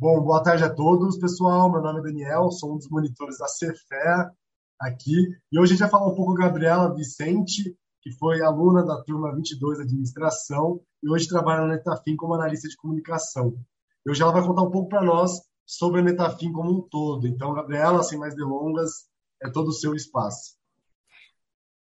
Bom, 0.00 0.20
boa 0.20 0.40
tarde 0.40 0.62
a 0.62 0.72
todos, 0.72 1.18
pessoal. 1.18 1.68
Meu 1.72 1.82
nome 1.82 1.98
é 1.98 2.02
Daniel, 2.04 2.52
sou 2.52 2.72
um 2.72 2.76
dos 2.76 2.88
monitores 2.88 3.36
da 3.36 3.48
Cefé 3.48 4.30
aqui. 4.78 5.26
E 5.50 5.58
hoje 5.58 5.72
a 5.72 5.74
gente 5.74 5.80
vai 5.80 5.90
falar 5.90 6.06
um 6.06 6.14
pouco 6.14 6.36
com 6.36 6.40
a 6.40 6.46
Gabriela 6.46 6.94
Vicente, 6.94 7.76
que 8.00 8.12
foi 8.12 8.40
aluna 8.40 8.84
da 8.84 9.02
turma 9.02 9.34
22 9.34 9.78
de 9.78 9.82
Administração 9.82 10.80
e 11.02 11.10
hoje 11.10 11.26
trabalha 11.26 11.62
na 11.62 11.74
Netafim 11.74 12.14
como 12.14 12.34
analista 12.34 12.68
de 12.68 12.76
comunicação. 12.76 13.58
E 14.06 14.10
hoje 14.12 14.22
ela 14.22 14.30
vai 14.30 14.46
contar 14.46 14.62
um 14.62 14.70
pouco 14.70 14.88
para 14.88 15.02
nós 15.02 15.32
sobre 15.66 15.98
a 15.98 16.04
Netafim 16.04 16.52
como 16.52 16.70
um 16.70 16.80
todo. 16.80 17.26
Então, 17.26 17.52
Gabriela, 17.52 18.04
sem 18.04 18.20
mais 18.20 18.36
delongas, 18.36 19.08
é 19.42 19.50
todo 19.50 19.70
o 19.70 19.74
seu 19.74 19.96
espaço. 19.96 20.54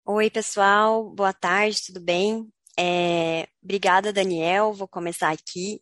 Oi, 0.07 0.31
pessoal. 0.31 1.07
Boa 1.11 1.33
tarde, 1.33 1.85
tudo 1.85 2.01
bem? 2.01 2.49
É... 2.79 3.47
Obrigada, 3.63 4.11
Daniel. 4.11 4.73
Vou 4.73 4.87
começar 4.87 5.29
aqui 5.29 5.79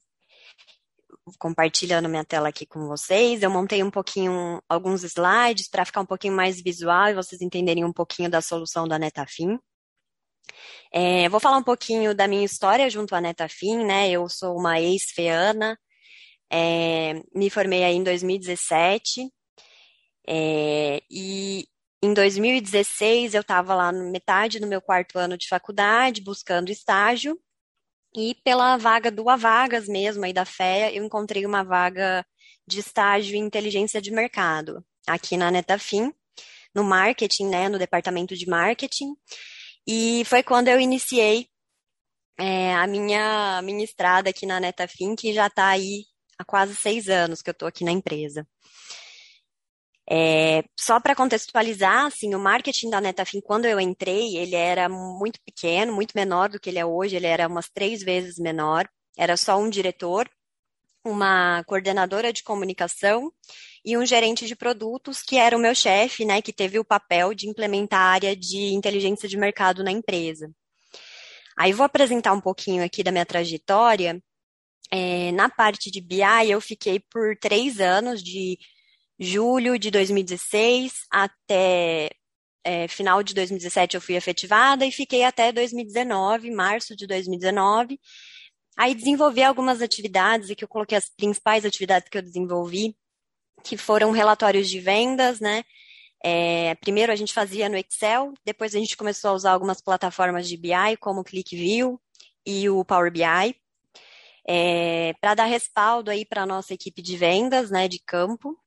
compartilhando 1.40 2.10
minha 2.10 2.24
tela 2.24 2.50
aqui 2.50 2.66
com 2.66 2.88
vocês. 2.88 3.42
Eu 3.42 3.50
montei 3.50 3.84
um 3.84 3.92
pouquinho 3.92 4.62
alguns 4.70 5.04
slides 5.04 5.68
para 5.70 5.86
ficar 5.86 6.02
um 6.02 6.06
pouquinho 6.06 6.36
mais 6.36 6.62
visual 6.62 7.10
e 7.10 7.16
vocês 7.16 7.42
entenderem 7.42 7.84
um 7.84 7.94
pouquinho 7.94 8.30
da 8.30 8.42
solução 8.42 8.88
da 8.88 9.00
Netafim. 9.00 9.60
É, 10.92 11.28
vou 11.30 11.40
falar 11.40 11.58
um 11.58 11.64
pouquinho 11.64 12.14
da 12.16 12.28
minha 12.28 12.46
história 12.46 12.90
junto 12.90 13.16
à 13.16 13.22
Netafim, 13.22 13.84
né? 13.84 14.10
Eu 14.10 14.30
sou 14.30 14.58
uma 14.58 14.80
ex-feana, 14.80 15.78
é, 16.52 17.16
me 17.34 17.50
formei 17.50 17.84
aí 17.84 17.96
em 17.96 18.04
2017 18.04 19.30
é, 20.28 21.02
e 21.10 21.68
em 22.04 22.14
2016 22.14 23.34
eu 23.34 23.42
estava 23.42 23.76
lá 23.76 23.92
no 23.92 24.12
metade 24.12 24.60
do 24.60 24.68
meu 24.68 24.82
quarto 24.82 25.18
ano 25.18 25.38
de 25.38 25.48
faculdade 25.48 26.22
buscando 26.22 26.70
estágio 26.72 27.40
e 28.16 28.36
pela 28.44 28.78
vaga 28.78 29.12
do 29.12 29.30
Avagas 29.30 29.88
mesmo, 29.88 30.26
aí 30.26 30.34
da 30.34 30.46
FEA, 30.46 30.94
eu 30.94 31.04
encontrei 31.04 31.46
uma 31.46 31.64
vaga 31.64 32.26
de 32.68 32.80
estágio 32.80 33.36
em 33.36 33.46
inteligência 33.46 34.02
de 34.02 34.12
mercado, 34.12 34.84
aqui 35.08 35.38
na 35.38 35.52
Netafim, 35.52 36.14
no 36.74 36.84
marketing, 36.84 37.48
né, 37.48 37.70
no 37.70 37.78
departamento 37.78 38.36
de 38.36 38.48
marketing. 38.48 39.14
E 39.88 40.24
foi 40.26 40.44
quando 40.44 40.68
eu 40.68 40.80
iniciei 40.80 41.48
é, 42.38 42.74
a 42.76 42.88
minha, 42.88 43.62
estrada 43.84 44.30
aqui 44.30 44.46
na 44.46 44.60
Netafim, 44.60 45.16
que 45.16 45.34
já 45.34 45.48
está 45.48 45.68
aí 45.68 46.06
há 46.38 46.44
quase 46.44 46.76
seis 46.76 47.08
anos 47.08 47.42
que 47.42 47.50
eu 47.50 47.54
estou 47.54 47.68
aqui 47.68 47.84
na 47.84 47.92
empresa. 47.92 48.48
É, 50.10 50.64
só 50.80 51.00
para 51.00 51.16
contextualizar, 51.16 52.06
assim, 52.06 52.36
o 52.36 52.40
marketing 52.40 52.92
da 52.92 53.02
Netafim, 53.02 53.42
quando 53.42 53.66
eu 53.66 53.80
entrei, 53.80 54.38
ele 54.38 54.56
era 54.56 54.88
muito 54.88 55.40
pequeno, 55.44 55.94
muito 55.94 56.14
menor 56.16 56.50
do 56.50 56.60
que 56.60 56.70
ele 56.70 56.78
é 56.80 56.86
hoje, 56.86 57.16
ele 57.16 57.26
era 57.26 57.48
umas 57.48 57.70
três 57.70 58.04
vezes 58.04 58.38
menor, 58.38 58.88
era 59.18 59.36
só 59.36 59.58
um 59.58 59.70
diretor, 59.70 60.30
uma 61.04 61.64
coordenadora 61.66 62.32
de 62.32 62.44
comunicação 62.44 63.32
e 63.84 63.98
um 63.98 64.06
gerente 64.06 64.46
de 64.48 64.56
produtos, 64.56 65.22
que 65.22 65.38
era 65.38 65.56
o 65.58 65.60
meu 65.60 65.74
chefe, 65.74 66.26
né, 66.26 66.42
que 66.42 66.54
teve 66.54 66.80
o 66.80 66.86
papel 66.86 67.34
de 67.34 67.48
implementar 67.48 68.00
a 68.00 68.12
área 68.12 68.36
de 68.36 68.74
inteligência 68.74 69.28
de 69.30 69.38
mercado 69.38 69.84
na 69.84 69.92
empresa. 69.92 70.52
Aí 71.58 71.72
vou 71.72 71.86
apresentar 71.86 72.34
um 72.34 72.42
pouquinho 72.42 72.84
aqui 72.84 73.02
da 73.04 73.12
minha 73.12 73.26
trajetória. 73.26 74.22
É, 74.92 75.32
na 75.32 75.50
parte 75.50 75.90
de 75.90 76.02
BI, 76.02 76.50
eu 76.50 76.60
fiquei 76.60 77.00
por 77.12 77.36
três 77.40 77.80
anos 77.80 78.22
de 78.22 78.58
julho 79.20 79.78
de 79.80 79.90
2016 79.92 80.94
até 81.10 82.10
é, 82.66 82.88
final 82.88 83.22
de 83.22 83.34
2017 83.36 83.96
eu 83.96 84.02
fui 84.02 84.16
efetivada 84.16 84.86
e 84.86 84.92
fiquei 84.92 85.24
até 85.24 85.52
2019, 85.52 86.50
março 86.52 86.96
de 86.96 87.06
2019. 87.06 88.00
Aí 88.78 88.96
desenvolvi 88.96 89.44
algumas 89.44 89.82
atividades, 89.82 90.54
que 90.56 90.64
eu 90.64 90.68
coloquei 90.68 90.98
as 90.98 91.10
principais 91.10 91.64
atividades 91.64 92.10
que 92.10 92.18
eu 92.18 92.22
desenvolvi, 92.22 92.96
que 93.64 93.78
foram 93.78 94.12
relatórios 94.12 94.70
de 94.70 94.80
vendas, 94.80 95.40
né? 95.40 95.64
É, 96.24 96.74
primeiro 96.76 97.12
a 97.12 97.16
gente 97.16 97.34
fazia 97.34 97.70
no 97.70 97.78
Excel, 97.78 98.34
depois 98.44 98.74
a 98.76 98.80
gente 98.80 98.98
começou 98.98 99.32
a 99.32 99.34
usar 99.34 99.52
algumas 99.52 99.80
plataformas 99.82 100.48
de 100.48 100.58
BI, 100.58 100.98
como 101.00 101.22
o 101.22 101.24
ClickView 101.24 102.02
e 102.46 102.70
o 102.70 102.84
Power 102.84 103.12
BI, 103.12 103.56
é, 104.48 105.14
para 105.22 105.36
dar 105.36 105.46
respaldo 105.46 106.10
aí 106.10 106.26
para 106.26 106.44
a 106.44 106.46
nossa 106.46 106.74
equipe 106.74 107.02
de 107.02 107.16
vendas, 107.16 107.70
né, 107.70 107.88
de 107.88 108.00
campo. 108.00 108.58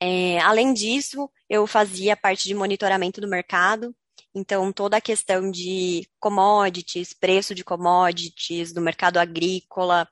É, 0.00 0.38
além 0.40 0.72
disso, 0.72 1.30
eu 1.48 1.66
fazia 1.66 2.16
parte 2.16 2.46
de 2.46 2.54
monitoramento 2.54 3.20
do 3.20 3.28
mercado, 3.28 3.94
então 4.34 4.72
toda 4.72 4.96
a 4.96 5.00
questão 5.00 5.50
de 5.50 6.08
commodities, 6.20 7.12
preço 7.12 7.54
de 7.54 7.64
commodities, 7.64 8.72
do 8.72 8.80
mercado 8.80 9.18
agrícola, 9.18 10.08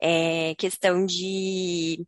é, 0.00 0.54
questão 0.56 1.06
de 1.06 2.04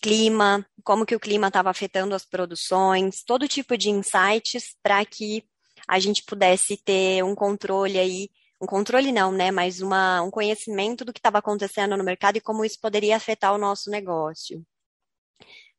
clima, 0.00 0.64
como 0.84 1.04
que 1.04 1.16
o 1.16 1.20
clima 1.20 1.48
estava 1.48 1.70
afetando 1.70 2.14
as 2.14 2.24
produções, 2.24 3.22
todo 3.24 3.48
tipo 3.48 3.76
de 3.76 3.90
insights 3.90 4.76
para 4.82 5.04
que 5.04 5.44
a 5.88 5.98
gente 5.98 6.22
pudesse 6.24 6.76
ter 6.76 7.24
um 7.24 7.34
controle 7.34 7.98
aí, 7.98 8.30
um 8.60 8.66
controle 8.66 9.12
não, 9.12 9.32
né, 9.32 9.50
mas 9.50 9.80
uma, 9.80 10.22
um 10.22 10.30
conhecimento 10.30 11.04
do 11.04 11.12
que 11.12 11.18
estava 11.18 11.38
acontecendo 11.38 11.96
no 11.96 12.04
mercado 12.04 12.36
e 12.36 12.40
como 12.40 12.64
isso 12.64 12.78
poderia 12.80 13.16
afetar 13.16 13.52
o 13.54 13.58
nosso 13.58 13.90
negócio. 13.90 14.64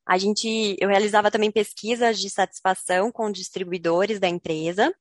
A 0.09 0.17
gente, 0.17 0.75
eu 0.79 0.89
realizava 0.89 1.29
também 1.29 1.51
pesquisas 1.51 2.19
de 2.19 2.31
satisfação 2.31 3.11
com 3.11 3.31
distribuidores 3.31 4.19
da 4.19 4.27
empresa. 4.27 4.91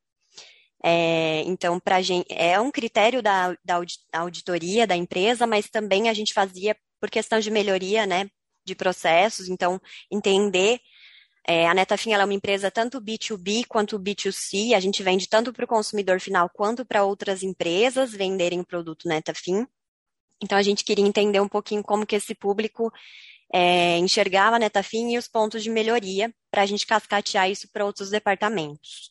É, 0.85 1.41
então, 1.47 1.81
para 1.81 2.03
gente, 2.03 2.27
é 2.29 2.61
um 2.61 2.71
critério 2.71 3.23
da, 3.23 3.57
da 3.65 3.81
auditoria 4.13 4.87
da 4.87 4.95
empresa, 4.95 5.47
mas 5.47 5.71
também 5.71 6.11
a 6.11 6.13
gente 6.13 6.35
fazia 6.35 6.77
por 7.01 7.09
questão 7.09 7.41
de 7.41 7.51
melhoria, 7.51 8.05
né, 8.05 8.29
de 8.67 8.75
processos. 8.75 9.49
Então, 9.49 9.81
entender 10.11 10.79
é, 11.47 11.67
a 11.67 11.73
Netafim 11.73 12.13
é 12.13 12.23
uma 12.23 12.35
empresa 12.35 12.71
tanto 12.71 13.01
B2B 13.01 13.65
quanto 13.67 13.99
B2C. 13.99 14.75
A 14.75 14.81
gente 14.81 15.03
vende 15.03 15.27
tanto 15.27 15.55
para 15.55 15.65
o 15.65 15.69
consumidor 15.69 16.21
final 16.21 16.51
quanto 16.51 16.85
para 16.85 17.03
outras 17.03 17.43
empresas 17.43 18.13
venderem 18.13 18.61
o 18.61 18.67
produto 18.67 19.09
Netafim. 19.09 19.67
Então, 20.43 20.59
a 20.59 20.63
gente 20.63 20.85
queria 20.85 21.07
entender 21.07 21.41
um 21.41 21.49
pouquinho 21.49 21.83
como 21.83 22.05
que 22.05 22.15
esse 22.15 22.35
público 22.35 22.93
é, 23.53 23.97
enxergava 23.98 24.56
a 24.56 24.59
Netafim 24.59 25.12
e 25.12 25.19
os 25.19 25.28
pontos 25.28 25.62
de 25.62 25.70
melhoria 25.70 26.32
para 26.50 26.62
a 26.62 26.66
gente 26.66 26.86
cascatear 26.86 27.50
isso 27.50 27.69
para 27.72 27.84
outros 27.84 28.10
departamentos. 28.10 29.10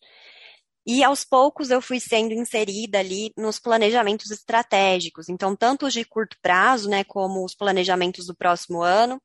E 0.85 1.03
aos 1.03 1.25
poucos 1.25 1.69
eu 1.69 1.81
fui 1.81 1.99
sendo 1.99 2.33
inserida 2.33 2.99
ali 2.99 3.33
nos 3.35 3.59
planejamentos 3.59 4.31
estratégicos, 4.31 5.27
então 5.27 5.53
tanto 5.55 5.85
os 5.85 5.93
de 5.93 6.05
curto 6.05 6.37
prazo, 6.41 6.89
né, 6.89 7.03
como 7.03 7.43
os 7.43 7.53
planejamentos 7.53 8.25
do 8.25 8.35
próximo 8.35 8.81
ano, 8.81 9.21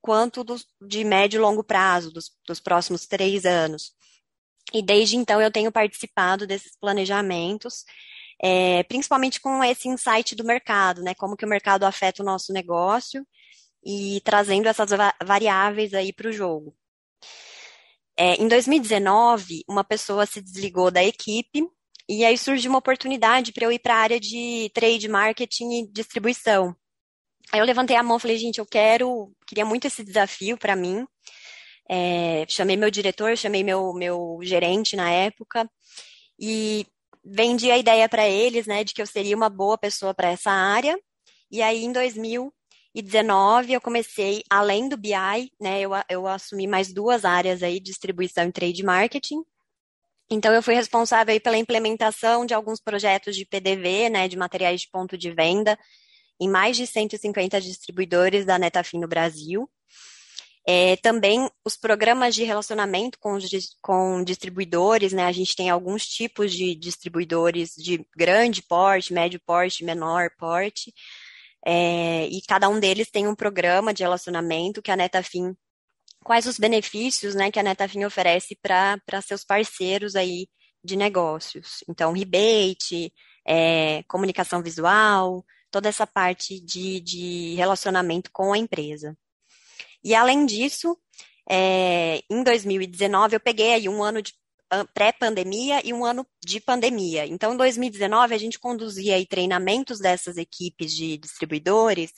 quanto 0.00 0.42
dos, 0.42 0.66
de 0.82 1.04
médio 1.04 1.38
e 1.38 1.40
longo 1.40 1.62
prazo, 1.62 2.10
dos, 2.10 2.32
dos 2.46 2.58
próximos 2.58 3.06
três 3.06 3.44
anos. 3.44 3.92
E 4.72 4.82
desde 4.82 5.16
então 5.16 5.40
eu 5.40 5.52
tenho 5.52 5.70
participado 5.70 6.48
desses 6.48 6.76
planejamentos, 6.80 7.84
é, 8.42 8.82
principalmente 8.82 9.40
com 9.40 9.62
esse 9.62 9.88
insight 9.88 10.34
do 10.34 10.42
mercado, 10.42 11.00
né, 11.00 11.14
como 11.14 11.36
que 11.36 11.44
o 11.44 11.48
mercado 11.48 11.84
afeta 11.84 12.22
o 12.22 12.26
nosso 12.26 12.52
negócio 12.52 13.24
e 13.84 14.20
trazendo 14.24 14.68
essas 14.68 14.90
variáveis 15.24 15.92
aí 15.92 16.12
para 16.12 16.28
o 16.28 16.32
jogo. 16.32 16.74
É, 18.16 18.34
em 18.36 18.48
2019, 18.48 19.64
uma 19.68 19.84
pessoa 19.84 20.24
se 20.24 20.40
desligou 20.40 20.90
da 20.90 21.04
equipe 21.04 21.68
e 22.08 22.24
aí 22.24 22.38
surgiu 22.38 22.70
uma 22.70 22.78
oportunidade 22.78 23.52
para 23.52 23.64
eu 23.64 23.72
ir 23.72 23.80
para 23.80 23.94
a 23.94 23.98
área 23.98 24.20
de 24.20 24.70
trade 24.72 25.08
marketing 25.08 25.80
e 25.80 25.90
distribuição. 25.90 26.74
Aí 27.52 27.60
eu 27.60 27.64
levantei 27.66 27.96
a 27.96 28.02
mão 28.02 28.16
e 28.16 28.20
falei, 28.20 28.38
gente, 28.38 28.58
eu 28.58 28.66
quero, 28.66 29.32
queria 29.46 29.64
muito 29.64 29.86
esse 29.86 30.04
desafio 30.04 30.56
para 30.56 30.76
mim. 30.76 31.06
É, 31.88 32.46
chamei 32.48 32.76
meu 32.76 32.90
diretor, 32.90 33.36
chamei 33.36 33.62
meu, 33.62 33.92
meu 33.92 34.38
gerente 34.42 34.96
na 34.96 35.10
época 35.10 35.68
e 36.38 36.86
vendi 37.24 37.70
a 37.70 37.78
ideia 37.78 38.08
para 38.08 38.28
eles, 38.28 38.66
né, 38.66 38.84
de 38.84 38.94
que 38.94 39.02
eu 39.02 39.06
seria 39.06 39.36
uma 39.36 39.48
boa 39.48 39.78
pessoa 39.78 40.14
para 40.14 40.30
essa 40.30 40.50
área. 40.50 40.98
E 41.50 41.62
aí, 41.62 41.84
em 41.84 41.92
2000, 41.92 42.52
2019 43.02 43.72
eu 43.72 43.80
comecei, 43.80 44.42
além 44.48 44.88
do 44.88 44.96
BI, 44.96 45.50
né, 45.60 45.80
eu, 45.80 45.90
eu 46.08 46.26
assumi 46.26 46.66
mais 46.66 46.92
duas 46.92 47.24
áreas 47.24 47.62
aí, 47.62 47.80
distribuição 47.80 48.46
e 48.46 48.52
trade 48.52 48.82
marketing. 48.84 49.42
Então 50.30 50.54
eu 50.54 50.62
fui 50.62 50.74
responsável 50.74 51.32
aí 51.32 51.40
pela 51.40 51.58
implementação 51.58 52.46
de 52.46 52.54
alguns 52.54 52.80
projetos 52.80 53.36
de 53.36 53.44
PDV, 53.44 54.08
né, 54.10 54.28
de 54.28 54.36
materiais 54.36 54.82
de 54.82 54.90
ponto 54.90 55.18
de 55.18 55.30
venda, 55.32 55.78
em 56.40 56.48
mais 56.48 56.76
de 56.76 56.86
150 56.86 57.60
distribuidores 57.60 58.44
da 58.44 58.58
Netafim 58.58 58.98
no 58.98 59.08
Brasil. 59.08 59.68
É, 60.66 60.96
também 60.96 61.46
os 61.62 61.76
programas 61.76 62.34
de 62.34 62.42
relacionamento 62.42 63.18
com, 63.18 63.36
com 63.82 64.24
distribuidores, 64.24 65.12
né? 65.12 65.26
A 65.26 65.32
gente 65.32 65.54
tem 65.54 65.68
alguns 65.68 66.06
tipos 66.06 66.54
de 66.54 66.74
distribuidores 66.74 67.74
de 67.76 68.06
grande 68.16 68.62
porte, 68.62 69.12
médio 69.12 69.38
porte, 69.44 69.84
menor 69.84 70.30
porte. 70.38 70.90
É, 71.66 72.26
e 72.26 72.42
cada 72.42 72.68
um 72.68 72.78
deles 72.78 73.10
tem 73.10 73.26
um 73.26 73.34
programa 73.34 73.94
de 73.94 74.02
relacionamento 74.02 74.82
que 74.82 74.90
a 74.90 74.96
Netafim, 74.96 75.56
quais 76.22 76.46
os 76.46 76.58
benefícios 76.58 77.34
né, 77.34 77.50
que 77.50 77.58
a 77.58 77.62
Netafim 77.62 78.04
oferece 78.04 78.58
para 78.60 79.22
seus 79.22 79.44
parceiros 79.44 80.14
aí 80.14 80.46
de 80.84 80.96
negócios. 80.96 81.82
Então, 81.88 82.12
rebate, 82.12 83.12
é, 83.46 84.02
comunicação 84.04 84.62
visual, 84.62 85.44
toda 85.70 85.88
essa 85.88 86.06
parte 86.06 86.60
de, 86.60 87.00
de 87.00 87.54
relacionamento 87.54 88.30
com 88.32 88.52
a 88.52 88.58
empresa. 88.58 89.16
E 90.02 90.14
além 90.14 90.44
disso, 90.44 90.98
é, 91.48 92.22
em 92.30 92.42
2019 92.42 93.36
eu 93.36 93.40
peguei 93.40 93.72
aí 93.72 93.88
um 93.88 94.02
ano 94.02 94.20
de 94.20 94.34
pré-pandemia 94.92 95.80
e 95.84 95.92
um 95.92 96.04
ano 96.04 96.26
de 96.44 96.60
pandemia. 96.60 97.26
Então, 97.26 97.54
em 97.54 97.56
2019, 97.56 98.34
a 98.34 98.38
gente 98.38 98.58
conduzia 98.58 99.16
aí 99.16 99.26
treinamentos 99.26 99.98
dessas 99.98 100.36
equipes 100.36 100.92
de 100.92 101.16
distribuidores 101.16 102.12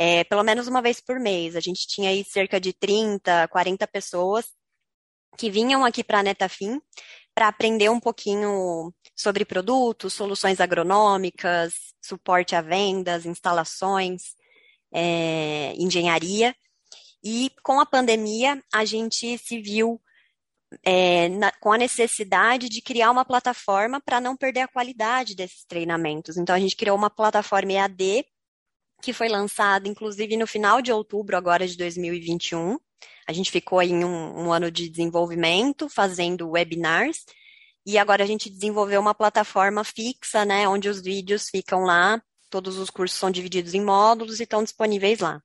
é, 0.00 0.24
pelo 0.24 0.42
menos 0.42 0.66
uma 0.66 0.80
vez 0.80 0.98
por 0.98 1.20
mês. 1.20 1.54
A 1.54 1.60
gente 1.60 1.86
tinha 1.86 2.08
aí 2.08 2.24
cerca 2.24 2.58
de 2.58 2.72
30, 2.72 3.48
40 3.48 3.86
pessoas 3.86 4.46
que 5.36 5.50
vinham 5.50 5.84
aqui 5.84 6.02
para 6.02 6.20
a 6.20 6.22
Netafim 6.22 6.80
para 7.34 7.48
aprender 7.48 7.90
um 7.90 8.00
pouquinho 8.00 8.94
sobre 9.14 9.44
produtos, 9.44 10.14
soluções 10.14 10.58
agronômicas, 10.58 11.74
suporte 12.02 12.56
a 12.56 12.62
vendas, 12.62 13.26
instalações, 13.26 14.34
é, 14.90 15.74
engenharia. 15.76 16.56
E 17.22 17.50
com 17.62 17.78
a 17.78 17.84
pandemia, 17.84 18.62
a 18.72 18.86
gente 18.86 19.36
se 19.36 19.60
viu 19.60 20.00
é, 20.84 21.28
na, 21.28 21.52
com 21.52 21.72
a 21.72 21.78
necessidade 21.78 22.68
de 22.68 22.80
criar 22.80 23.10
uma 23.10 23.24
plataforma 23.24 24.00
para 24.00 24.20
não 24.20 24.36
perder 24.36 24.60
a 24.60 24.68
qualidade 24.68 25.34
desses 25.34 25.64
treinamentos. 25.64 26.36
Então, 26.36 26.54
a 26.54 26.58
gente 26.58 26.76
criou 26.76 26.96
uma 26.96 27.10
plataforma 27.10 27.72
EAD, 27.72 28.24
que 29.02 29.12
foi 29.12 29.28
lançada, 29.28 29.88
inclusive, 29.88 30.36
no 30.36 30.46
final 30.46 30.80
de 30.82 30.92
outubro 30.92 31.36
agora 31.36 31.66
de 31.66 31.76
2021. 31.76 32.78
A 33.26 33.32
gente 33.32 33.50
ficou 33.50 33.80
em 33.82 34.04
um, 34.04 34.46
um 34.46 34.52
ano 34.52 34.70
de 34.70 34.88
desenvolvimento, 34.88 35.88
fazendo 35.88 36.50
webinars, 36.50 37.24
e 37.86 37.96
agora 37.98 38.22
a 38.22 38.26
gente 38.26 38.50
desenvolveu 38.50 39.00
uma 39.00 39.14
plataforma 39.14 39.82
fixa, 39.84 40.44
né, 40.44 40.68
onde 40.68 40.88
os 40.88 41.00
vídeos 41.00 41.48
ficam 41.48 41.82
lá, 41.82 42.22
todos 42.50 42.76
os 42.76 42.90
cursos 42.90 43.18
são 43.18 43.30
divididos 43.30 43.74
em 43.74 43.82
módulos 43.82 44.38
e 44.38 44.42
estão 44.42 44.62
disponíveis 44.62 45.20
lá. 45.20 45.42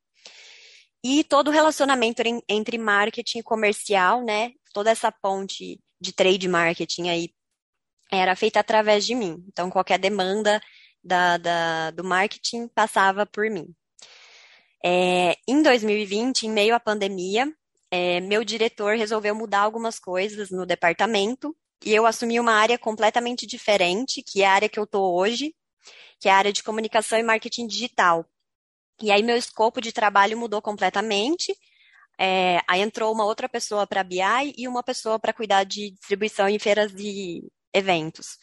E 1.07 1.23
todo 1.23 1.49
o 1.49 1.51
relacionamento 1.51 2.23
entre 2.49 2.79
marketing 2.79 3.37
e 3.37 3.43
comercial, 3.43 4.23
né, 4.23 4.53
toda 4.73 4.89
essa 4.89 5.11
ponte 5.11 5.79
de 6.01 6.11
trade 6.11 6.47
marketing 6.47 7.09
aí 7.09 7.29
era 8.11 8.35
feita 8.35 8.59
através 8.59 9.05
de 9.05 9.13
mim. 9.13 9.45
Então, 9.47 9.69
qualquer 9.69 9.99
demanda 9.99 10.59
da, 11.03 11.37
da, 11.37 11.91
do 11.91 12.03
marketing 12.03 12.67
passava 12.69 13.23
por 13.23 13.51
mim. 13.51 13.67
É, 14.83 15.35
em 15.47 15.61
2020, 15.61 16.47
em 16.47 16.49
meio 16.49 16.73
à 16.73 16.79
pandemia, 16.79 17.53
é, 17.91 18.19
meu 18.19 18.43
diretor 18.43 18.97
resolveu 18.97 19.35
mudar 19.35 19.59
algumas 19.59 19.99
coisas 19.99 20.49
no 20.49 20.65
departamento 20.65 21.55
e 21.85 21.93
eu 21.93 22.07
assumi 22.07 22.39
uma 22.39 22.53
área 22.53 22.79
completamente 22.79 23.45
diferente, 23.45 24.23
que 24.23 24.41
é 24.41 24.47
a 24.47 24.53
área 24.53 24.69
que 24.69 24.79
eu 24.79 24.85
estou 24.85 25.15
hoje, 25.15 25.53
que 26.19 26.27
é 26.27 26.31
a 26.31 26.37
área 26.37 26.51
de 26.51 26.63
comunicação 26.63 27.19
e 27.19 27.21
marketing 27.21 27.67
digital. 27.67 28.27
E 29.01 29.11
aí 29.11 29.21
meu 29.23 29.37
escopo 29.37 29.81
de 29.81 29.91
trabalho 29.91 30.37
mudou 30.37 30.61
completamente 30.61 31.55
é, 32.19 32.61
aí 32.67 32.81
entrou 32.81 33.13
uma 33.13 33.25
outra 33.25 33.49
pessoa 33.49 33.85
para 33.85 34.03
BI 34.03 34.53
e 34.57 34.67
uma 34.67 34.83
pessoa 34.83 35.19
para 35.19 35.33
cuidar 35.33 35.63
de 35.63 35.91
distribuição 35.91 36.47
em 36.47 36.59
feiras 36.59 36.93
de 36.93 37.43
eventos. 37.73 38.37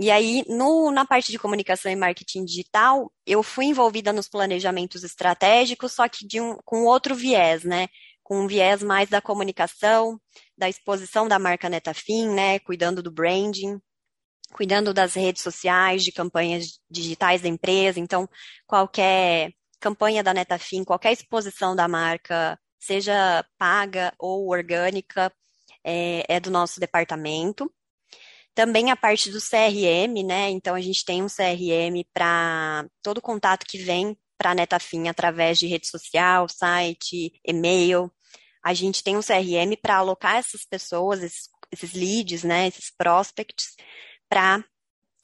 E 0.00 0.10
aí, 0.12 0.44
no, 0.48 0.92
na 0.92 1.04
parte 1.04 1.32
de 1.32 1.38
comunicação 1.38 1.90
e 1.90 1.96
marketing 1.96 2.44
digital, 2.44 3.12
eu 3.26 3.42
fui 3.42 3.64
envolvida 3.66 4.12
nos 4.12 4.28
planejamentos 4.28 5.02
estratégicos, 5.02 5.92
só 5.92 6.08
que 6.08 6.26
de 6.26 6.40
um, 6.40 6.56
com 6.64 6.84
outro 6.84 7.16
viés, 7.16 7.64
né? 7.64 7.88
Com 8.22 8.42
um 8.42 8.46
viés 8.46 8.82
mais 8.82 9.08
da 9.08 9.20
comunicação, 9.20 10.20
da 10.56 10.68
exposição 10.68 11.26
da 11.26 11.38
marca 11.38 11.68
Netafim, 11.68 12.28
né? 12.28 12.60
Cuidando 12.60 13.02
do 13.02 13.10
branding, 13.10 13.80
cuidando 14.52 14.94
das 14.94 15.14
redes 15.14 15.42
sociais, 15.42 16.04
de 16.04 16.12
campanhas 16.12 16.80
digitais 16.90 17.42
da 17.42 17.48
empresa. 17.48 18.00
Então, 18.00 18.28
qualquer 18.66 19.52
campanha 19.80 20.22
da 20.22 20.34
Netafim, 20.34 20.84
qualquer 20.84 21.12
exposição 21.12 21.76
da 21.76 21.88
marca 21.88 22.58
seja 22.78 23.44
paga 23.58 24.12
ou 24.18 24.48
orgânica, 24.50 25.32
é, 25.84 26.24
é 26.28 26.40
do 26.40 26.50
nosso 26.50 26.80
departamento. 26.80 27.72
Também 28.54 28.90
a 28.90 28.96
parte 28.96 29.30
do 29.30 29.38
CRM, 29.40 30.24
né? 30.26 30.50
Então 30.50 30.74
a 30.74 30.80
gente 30.80 31.04
tem 31.04 31.22
um 31.22 31.28
CRM 31.28 32.04
para 32.12 32.86
todo 33.02 33.22
contato 33.22 33.64
que 33.66 33.78
vem 33.78 34.16
para 34.36 34.50
a 34.50 34.54
Netafim 34.54 35.08
através 35.08 35.58
de 35.58 35.66
rede 35.66 35.86
social, 35.88 36.48
site, 36.48 37.32
e-mail. 37.44 38.10
A 38.64 38.74
gente 38.74 39.02
tem 39.02 39.16
um 39.16 39.22
CRM 39.22 39.76
para 39.80 39.96
alocar 39.96 40.36
essas 40.36 40.64
pessoas, 40.64 41.22
esses, 41.22 41.48
esses 41.70 41.92
leads, 41.92 42.42
né? 42.44 42.68
Esses 42.68 42.90
prospects 42.96 43.76
para 44.28 44.64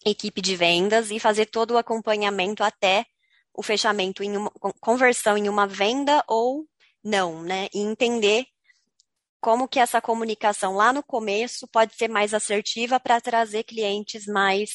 equipe 0.04 0.40
de 0.40 0.56
vendas 0.56 1.10
e 1.10 1.18
fazer 1.18 1.46
todo 1.46 1.72
o 1.72 1.78
acompanhamento 1.78 2.62
até 2.62 3.06
o 3.52 3.62
fechamento 3.62 4.22
em 4.22 4.36
uma 4.36 4.50
conversão 4.80 5.38
em 5.38 5.48
uma 5.48 5.66
venda 5.66 6.22
ou 6.28 6.66
não, 7.02 7.42
né? 7.42 7.68
E 7.72 7.80
entender 7.80 8.46
como 9.40 9.68
que 9.68 9.78
essa 9.78 10.00
comunicação 10.00 10.74
lá 10.76 10.92
no 10.92 11.02
começo 11.02 11.68
pode 11.68 11.94
ser 11.94 12.08
mais 12.08 12.32
assertiva 12.34 12.98
para 12.98 13.20
trazer 13.20 13.62
clientes 13.64 14.26
mais 14.26 14.70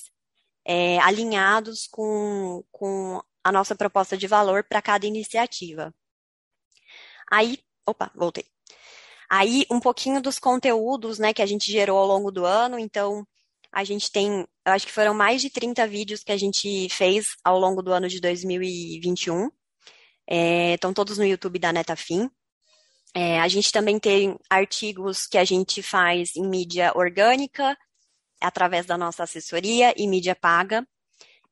é, 0.64 1.00
alinhados 1.00 1.88
com, 1.88 2.64
com 2.72 3.22
a 3.44 3.52
nossa 3.52 3.76
proposta 3.76 4.16
de 4.16 4.28
valor 4.28 4.64
para 4.64 4.82
cada 4.82 5.08
iniciativa. 5.08 5.94
Aí, 7.32 7.60
opa, 7.86 8.12
voltei. 8.16 8.46
Aí, 9.30 9.66
um 9.72 9.80
pouquinho 9.80 10.22
dos 10.22 10.40
conteúdos, 10.40 11.20
né, 11.20 11.34
que 11.34 11.42
a 11.42 11.46
gente 11.46 11.72
gerou 11.72 11.98
ao 11.98 12.08
longo 12.08 12.32
do 12.32 12.46
ano. 12.46 12.80
Então, 12.80 13.26
a 13.72 13.84
gente 13.84 14.12
tem, 14.12 14.48
eu 14.66 14.74
acho 14.74 14.86
que 14.86 14.92
foram 14.92 15.14
mais 15.14 15.42
de 15.42 15.50
30 15.50 15.88
vídeos 15.88 16.24
que 16.24 16.32
a 16.32 16.38
gente 16.38 16.90
fez 16.90 17.28
ao 17.44 17.60
longo 17.60 17.82
do 17.82 17.94
ano 17.94 18.08
de 18.08 18.20
2021. 18.20 19.50
É, 20.28 20.74
estão 20.74 20.94
todos 20.94 21.18
no 21.18 21.26
YouTube 21.26 21.60
da 21.60 21.74
Netafim. 21.74 22.30
É, 23.16 23.40
a 23.40 23.48
gente 23.48 23.72
também 23.72 24.00
tem 24.00 24.38
artigos 24.50 25.26
que 25.26 25.38
a 25.38 25.44
gente 25.44 25.82
faz 25.82 26.36
em 26.36 26.48
mídia 26.48 26.92
orgânica, 26.96 27.78
através 28.40 28.86
da 28.86 28.98
nossa 28.98 29.24
assessoria, 29.24 29.94
e 29.98 30.08
mídia 30.08 30.36
paga, 30.36 30.88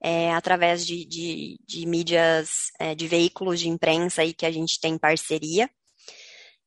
é, 0.02 0.32
através 0.34 0.86
de, 0.86 1.06
de, 1.06 1.60
de 1.66 1.86
mídias, 1.86 2.50
é, 2.80 2.94
de 2.94 3.08
veículos 3.08 3.60
de 3.60 3.68
imprensa 3.68 4.22
aí 4.22 4.34
que 4.34 4.46
a 4.46 4.52
gente 4.52 4.80
tem 4.80 4.98
parceria. 4.98 5.70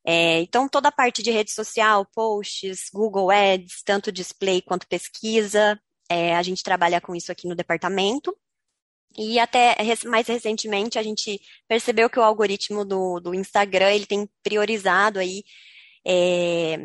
É, 0.04 0.40
então, 0.40 0.68
toda 0.68 0.88
a 0.88 0.92
parte 0.92 1.22
de 1.22 1.30
rede 1.30 1.52
social, 1.52 2.06
posts, 2.06 2.88
Google 2.92 3.30
Ads, 3.30 3.82
tanto 3.84 4.10
display 4.10 4.62
quanto 4.62 4.88
pesquisa, 4.88 5.78
é, 6.08 6.34
a 6.34 6.42
gente 6.42 6.62
trabalha 6.62 7.00
com 7.00 7.14
isso 7.14 7.30
aqui 7.30 7.46
no 7.46 7.54
departamento. 7.54 8.36
E 9.18 9.38
até 9.38 9.76
mais 10.06 10.26
recentemente 10.28 10.98
a 10.98 11.02
gente 11.02 11.40
percebeu 11.66 12.08
que 12.08 12.18
o 12.18 12.22
algoritmo 12.22 12.84
do, 12.84 13.18
do 13.20 13.34
Instagram 13.34 13.90
ele 13.92 14.06
tem 14.06 14.28
priorizado 14.42 15.18
aí 15.18 15.42
é, 16.06 16.78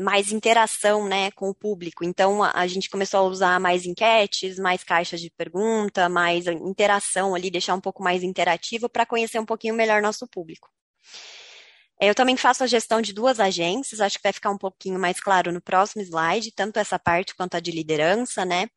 mais 0.00 0.32
interação 0.32 1.08
né, 1.08 1.30
com 1.32 1.48
o 1.48 1.54
público. 1.54 2.04
Então 2.04 2.42
a, 2.42 2.52
a, 2.54 2.66
gente 2.66 2.90
começou 2.90 3.20
a 3.20 3.22
usar 3.24 3.60
mais 3.60 3.86
enquetes, 3.86 4.58
mais 4.58 4.82
caixas 4.84 5.20
de 5.20 5.30
pergunta, 5.30 6.08
mais 6.08 6.46
interação 6.46 7.34
ali, 7.34 7.50
deixar 7.50 7.74
um 7.74 7.80
pouco 7.80 8.02
mais 8.02 8.22
interativo 8.22 8.88
para 8.88 9.06
conhecer 9.06 9.38
um 9.38 9.46
pouquinho 9.46 9.74
melhor 9.74 10.02
nosso 10.02 10.26
público. 10.26 10.68
Eu 12.00 12.14
também 12.14 12.36
faço 12.36 12.62
a 12.62 12.66
gestão 12.66 13.00
de 13.00 13.12
duas 13.12 13.40
agências, 13.40 14.00
acho 14.00 14.18
que 14.18 14.22
vai 14.22 14.32
ficar 14.32 14.50
um 14.50 14.58
pouquinho 14.58 14.98
mais 14.98 15.18
claro 15.18 15.50
no 15.50 15.62
próximo 15.62 16.02
slide, 16.02 16.52
tanto 16.52 16.78
essa 16.78 16.98
parte 16.98 17.34
quanto 17.34 17.54
a 17.54 17.60
de 17.60 17.70
liderança, 17.70 18.44
né? 18.44 18.68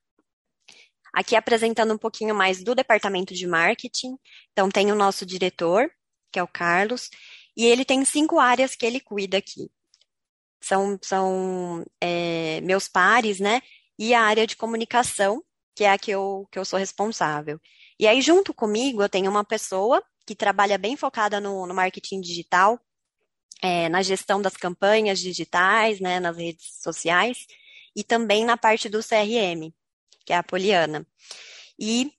Aqui 1.13 1.35
apresentando 1.35 1.93
um 1.93 1.97
pouquinho 1.97 2.33
mais 2.33 2.63
do 2.63 2.73
departamento 2.73 3.33
de 3.33 3.45
marketing. 3.47 4.15
Então, 4.51 4.69
tem 4.69 4.91
o 4.91 4.95
nosso 4.95 5.25
diretor, 5.25 5.89
que 6.31 6.39
é 6.39 6.43
o 6.43 6.47
Carlos, 6.47 7.09
e 7.57 7.65
ele 7.65 7.83
tem 7.83 8.05
cinco 8.05 8.39
áreas 8.39 8.75
que 8.75 8.85
ele 8.85 9.01
cuida 9.01 9.38
aqui. 9.38 9.69
São, 10.61 10.97
são 11.01 11.85
é, 12.01 12.61
meus 12.61 12.88
pares, 12.88 13.39
né? 13.39 13.61
E 13.97 14.13
a 14.13 14.21
área 14.21 14.47
de 14.47 14.55
comunicação, 14.55 15.43
que 15.75 15.83
é 15.83 15.91
a 15.91 15.97
que 15.97 16.11
eu, 16.11 16.47
que 16.51 16.59
eu 16.59 16.63
sou 16.65 16.79
responsável. 16.79 17.59
E 17.99 18.07
aí, 18.07 18.21
junto 18.21 18.53
comigo, 18.53 19.01
eu 19.01 19.09
tenho 19.09 19.29
uma 19.29 19.43
pessoa 19.43 20.01
que 20.25 20.35
trabalha 20.35 20.77
bem 20.77 20.95
focada 20.95 21.41
no, 21.41 21.65
no 21.67 21.73
marketing 21.73 22.21
digital, 22.21 22.79
é, 23.61 23.89
na 23.89 24.01
gestão 24.01 24.41
das 24.41 24.55
campanhas 24.55 25.19
digitais, 25.19 25.99
né, 25.99 26.19
nas 26.19 26.37
redes 26.37 26.81
sociais, 26.81 27.45
e 27.95 28.03
também 28.03 28.45
na 28.45 28.57
parte 28.57 28.87
do 28.89 28.99
CRM 29.03 29.73
que 30.29 30.33
é 30.33 30.37
a 30.37 30.43
Poliana. 30.43 31.07
E 31.79 32.11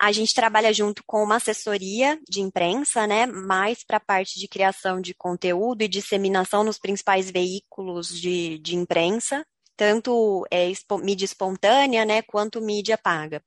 a 0.00 0.10
gente 0.10 0.34
trabalha 0.34 0.72
junto 0.72 1.04
com 1.04 1.22
uma 1.22 1.36
assessoria 1.36 2.18
de 2.26 2.40
imprensa, 2.40 3.06
né, 3.06 3.26
mais 3.26 3.84
para 3.84 3.98
a 3.98 4.00
parte 4.00 4.40
de 4.40 4.48
criação 4.48 5.02
de 5.02 5.12
conteúdo 5.12 5.82
e 5.82 5.88
disseminação 5.88 6.64
nos 6.64 6.78
principais 6.78 7.30
veículos 7.30 8.08
de, 8.08 8.58
de 8.58 8.74
imprensa, 8.74 9.44
tanto 9.76 10.46
é, 10.50 10.72
mídia 11.02 11.26
espontânea, 11.26 12.06
né, 12.06 12.22
quanto 12.22 12.58
mídia 12.58 12.96
paga. 12.96 13.44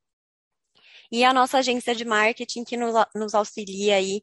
E 1.11 1.23
a 1.23 1.33
nossa 1.33 1.57
agência 1.57 1.95
de 1.95 2.05
marketing 2.05 2.63
que 2.63 2.77
nos, 2.77 2.93
nos 3.15 3.33
auxilia 3.33 3.95
aí 3.95 4.21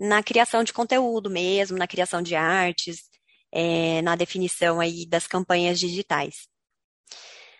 na 0.00 0.22
criação 0.22 0.64
de 0.64 0.72
conteúdo 0.72 1.28
mesmo, 1.28 1.76
na 1.76 1.86
criação 1.86 2.22
de 2.22 2.34
artes, 2.34 3.10
é, 3.52 4.00
na 4.00 4.16
definição 4.16 4.80
aí 4.80 5.04
das 5.04 5.26
campanhas 5.26 5.78
digitais. 5.78 6.48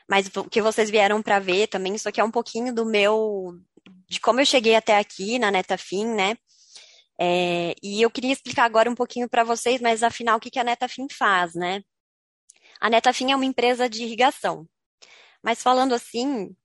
Mas 0.09 0.27
o 0.35 0.45
que 0.45 0.63
vocês 0.63 0.91
vieram 0.91 1.23
para 1.23 1.39
ver 1.39 1.69
também, 1.69 1.95
isso 1.95 2.09
aqui 2.09 2.19
é 2.19 2.25
um 2.25 2.31
pouquinho 2.31 2.75
do 2.75 2.87
meu, 2.87 3.55
de 4.09 4.19
como 4.21 4.41
eu 4.41 4.47
cheguei 4.47 4.75
até 4.75 4.97
aqui 4.97 5.39
na 5.39 5.51
Netafim, 5.51 6.07
né? 6.07 6.37
É, 7.21 7.75
e 7.83 8.01
eu 8.01 8.11
queria 8.11 8.33
explicar 8.33 8.65
agora 8.65 8.91
um 8.91 8.95
pouquinho 8.95 9.29
para 9.29 9.45
vocês, 9.45 9.81
mas 9.81 10.03
afinal, 10.03 10.39
o 10.39 10.41
que, 10.41 10.51
que 10.51 10.59
a 10.59 10.65
Netafim 10.65 11.07
faz, 11.11 11.55
né? 11.55 11.83
A 12.81 12.89
Netafim 12.89 13.31
é 13.33 13.37
uma 13.37 13.45
empresa 13.45 13.89
de 13.89 14.03
irrigação. 14.03 14.67
Mas 15.43 15.63
falando 15.63 15.95
assim, 15.95 16.57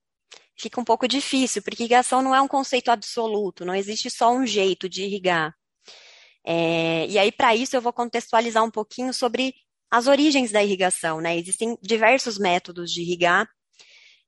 fica 0.58 0.80
um 0.80 0.86
pouco 0.86 1.08
difícil, 1.08 1.62
porque 1.62 1.84
irrigação 1.84 2.22
não 2.22 2.34
é 2.34 2.42
um 2.42 2.48
conceito 2.48 2.90
absoluto, 2.90 3.66
não 3.66 3.76
existe 3.76 4.10
só 4.10 4.32
um 4.32 4.48
jeito 4.48 4.88
de 4.88 5.04
irrigar. 5.04 5.54
É, 6.46 7.08
e 7.08 7.18
aí, 7.18 7.32
para 7.32 7.56
isso, 7.56 7.76
eu 7.76 7.82
vou 7.82 7.94
contextualizar 7.94 8.64
um 8.64 8.72
pouquinho 8.72 9.14
sobre 9.14 9.56
as 9.90 10.08
origens 10.08 10.52
da 10.52 10.64
irrigação, 10.64 11.22
né? 11.22 11.38
Existem 11.38 11.78
diversos 11.82 12.38
métodos 12.38 12.92
de 12.92 13.02
irrigar. 13.02 13.48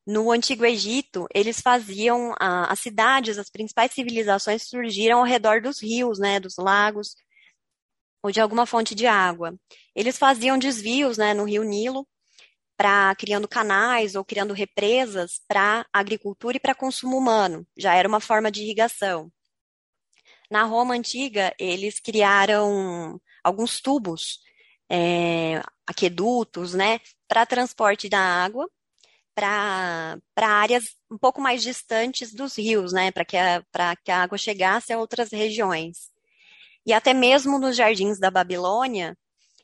No 0.06 0.32
Antigo 0.32 0.66
Egito, 0.66 1.28
eles 1.34 1.60
faziam 1.60 2.34
a, 2.40 2.72
as 2.72 2.80
cidades, 2.80 3.38
as 3.38 3.50
principais 3.50 3.92
civilizações 3.92 4.64
surgiram 4.64 5.20
ao 5.20 5.26
redor 5.26 5.62
dos 5.62 5.82
rios, 5.82 6.18
né, 6.18 6.40
dos 6.40 6.56
lagos 6.58 7.16
ou 8.24 8.32
de 8.32 8.40
alguma 8.40 8.66
fonte 8.66 8.96
de 8.96 9.06
água. 9.06 9.54
Eles 9.96 10.18
faziam 10.18 10.58
desvios, 10.58 11.18
né, 11.18 11.34
no 11.34 11.44
Rio 11.44 11.64
Nilo 11.64 12.08
para 12.78 13.14
criando 13.16 13.48
canais 13.48 14.16
ou 14.16 14.24
criando 14.24 14.54
represas 14.54 15.42
para 15.48 15.86
agricultura 15.92 16.58
e 16.58 16.60
para 16.60 16.76
consumo 16.76 17.18
humano. 17.18 17.68
Já 17.78 17.96
era 17.96 18.08
uma 18.08 18.20
forma 18.22 18.52
de 18.52 18.62
irrigação. 18.62 19.32
Na 20.50 20.64
Roma 20.64 20.96
antiga, 20.96 21.54
eles 21.60 22.00
criaram 22.00 23.20
alguns 23.44 23.82
tubos, 23.82 24.40
é, 24.90 25.62
aquedutos, 25.86 26.74
né, 26.74 27.00
para 27.28 27.46
transporte 27.46 28.08
da 28.10 28.20
água 28.20 28.70
para 29.38 30.18
áreas 30.36 30.96
um 31.12 31.18
pouco 31.18 31.40
mais 31.40 31.62
distantes 31.62 32.34
dos 32.34 32.58
rios, 32.58 32.92
né, 32.92 33.12
para 33.12 33.24
que, 33.24 33.38
a, 33.38 33.64
que 34.04 34.10
a 34.10 34.24
água 34.24 34.36
chegasse 34.36 34.92
a 34.92 34.98
outras 34.98 35.30
regiões. 35.32 36.10
E 36.84 36.92
até 36.92 37.14
mesmo 37.14 37.60
nos 37.60 37.76
jardins 37.76 38.20
da 38.20 38.32
Babilônia, 38.32 39.16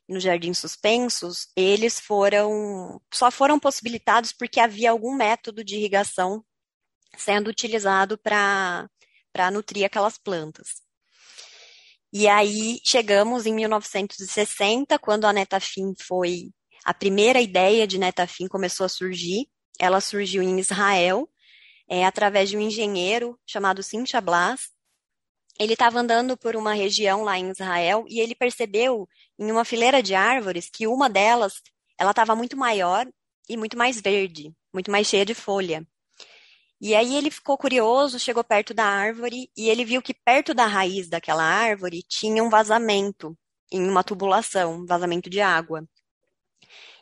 nos 0.07 0.21
jardins 0.21 0.59
suspensos, 0.59 1.47
eles 1.55 1.99
foram 1.99 3.01
só 3.11 3.31
foram 3.31 3.59
possibilitados 3.59 4.31
porque 4.31 4.59
havia 4.59 4.91
algum 4.91 5.15
método 5.15 5.63
de 5.63 5.75
irrigação 5.75 6.45
sendo 7.17 7.49
utilizado 7.49 8.15
para 8.17 8.87
para 9.33 9.51
nutrir 9.51 9.85
aquelas 9.85 10.17
plantas. 10.17 10.83
E 12.13 12.27
aí 12.27 12.79
chegamos 12.85 13.47
em 13.47 13.53
1960, 13.55 14.99
quando 14.99 15.25
a 15.25 15.33
Netafim 15.33 15.93
foi 15.99 16.51
a 16.85 16.93
primeira 16.93 17.39
ideia 17.41 17.87
de 17.87 17.97
Netafim 17.97 18.47
começou 18.47 18.85
a 18.85 18.89
surgir. 18.89 19.47
Ela 19.79 20.01
surgiu 20.01 20.43
em 20.43 20.59
Israel, 20.59 21.29
é, 21.89 22.05
através 22.05 22.49
de 22.49 22.57
um 22.57 22.61
engenheiro 22.61 23.39
chamado 23.47 23.81
Cynthia 23.81 24.19
Blas. 24.19 24.69
Ele 25.59 25.73
estava 25.73 25.99
andando 25.99 26.37
por 26.37 26.55
uma 26.55 26.73
região 26.73 27.23
lá 27.23 27.37
em 27.39 27.49
Israel 27.49 28.05
e 28.07 28.19
ele 28.19 28.35
percebeu 28.35 29.07
em 29.39 29.51
uma 29.51 29.63
fileira 29.63 30.03
de 30.03 30.13
árvores 30.13 30.69
que 30.69 30.87
uma 30.87 31.09
delas 31.09 31.61
ela 31.97 32.11
estava 32.11 32.35
muito 32.35 32.57
maior 32.57 33.07
e 33.47 33.55
muito 33.55 33.77
mais 33.77 34.01
verde, 34.01 34.51
muito 34.73 34.91
mais 34.91 35.07
cheia 35.07 35.25
de 35.25 35.33
folha. 35.33 35.87
E 36.83 36.93
aí 36.95 37.15
ele 37.15 37.31
ficou 37.31 37.57
curioso, 37.57 38.19
chegou 38.19 38.43
perto 38.43 38.73
da 38.73 38.83
árvore 38.83 39.49
e 39.55 39.69
ele 39.69 39.85
viu 39.85 40.01
que 40.01 40.13
perto 40.13 40.53
da 40.53 40.65
raiz 40.65 41.07
daquela 41.07 41.41
árvore 41.41 42.03
tinha 42.03 42.43
um 42.43 42.49
vazamento 42.49 43.37
em 43.71 43.87
uma 43.87 44.03
tubulação, 44.03 44.81
um 44.81 44.85
vazamento 44.85 45.29
de 45.29 45.39
água. 45.39 45.87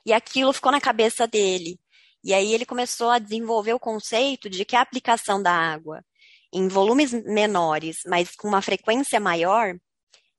E 0.05 0.13
aquilo 0.13 0.53
ficou 0.53 0.71
na 0.71 0.79
cabeça 0.79 1.25
dele. 1.27 1.79
E 2.23 2.31
aí 2.31 2.53
ele 2.53 2.63
começou 2.63 3.09
a 3.09 3.17
desenvolver 3.17 3.73
o 3.73 3.79
conceito 3.79 4.51
de 4.51 4.63
que 4.65 4.75
a 4.75 4.81
aplicação 4.81 5.41
da 5.41 5.51
água 5.51 6.05
em 6.53 6.67
volumes 6.67 7.11
menores, 7.25 8.01
mas 8.05 8.35
com 8.35 8.47
uma 8.47 8.61
frequência 8.61 9.19
maior, 9.19 9.75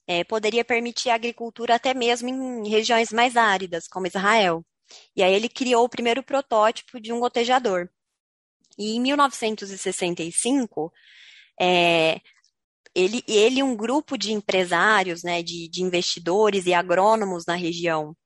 é, 0.07 0.23
poderia 0.23 0.65
permitir 0.65 1.11
a 1.11 1.17
agricultura 1.17 1.75
até 1.75 1.95
mesmo 1.95 2.29
em 2.29 2.69
regiões 2.69 3.11
mais 3.13 3.37
áridas, 3.37 3.89
como 3.89 4.07
Israel. 4.07 4.65
E 5.17 5.23
aí 5.23 5.35
ele 5.35 5.49
criou 5.49 5.85
o 5.85 5.89
primeiro 5.89 6.23
protótipo 6.23 7.01
de 7.01 7.13
um 7.13 7.19
gotejador. 7.19 7.91
E 8.79 8.97
em 8.97 9.01
1965, 9.01 10.93
é, 11.61 12.21
ele, 12.95 13.23
ele 13.27 13.61
e 13.61 13.63
um 13.63 13.77
grupo 13.77 14.17
de 14.17 14.33
empresários, 14.33 15.23
né, 15.23 15.43
de, 15.43 15.69
de 15.69 15.83
investidores 15.83 16.67
e 16.67 16.75
agrônomos 16.75 17.47
na 17.47 17.55
região 17.55 18.17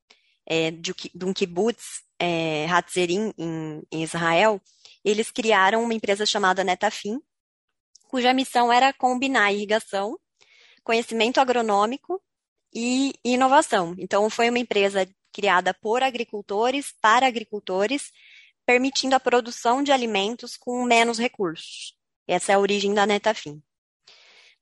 é, 0.47 0.71
de, 0.71 0.95
de 1.15 1.25
um 1.25 1.33
kibbutz, 1.33 2.03
é, 2.19 2.67
Hatzerim, 2.67 3.33
em, 3.37 3.83
em 3.93 4.03
Israel, 4.03 4.61
eles 5.05 5.31
criaram 5.31 5.83
uma 5.83 5.95
empresa 5.95 6.25
chamada 6.25 6.65
Netafim, 6.65 7.21
cuja 8.09 8.33
missão 8.33 8.73
era 8.73 8.93
combinar 8.93 9.53
irrigação, 9.53 10.19
conhecimento 10.83 11.41
agronômico 11.41 12.23
e 12.75 13.13
inovação. 13.25 13.95
Então, 13.99 14.29
foi 14.31 14.49
uma 14.49 14.59
empresa 14.59 15.09
criada 15.33 15.75
por 15.75 16.03
agricultores, 16.03 16.95
para 17.01 17.27
agricultores, 17.27 18.11
permitindo 18.67 19.15
a 19.15 19.21
produção 19.21 19.83
de 19.83 19.93
alimentos 19.93 20.57
com 20.57 20.85
menos 20.85 21.19
recursos. 21.19 21.97
Essa 22.27 22.53
é 22.53 22.55
a 22.57 22.59
origem 22.59 22.93
da 22.93 23.07
Netafim. 23.07 23.63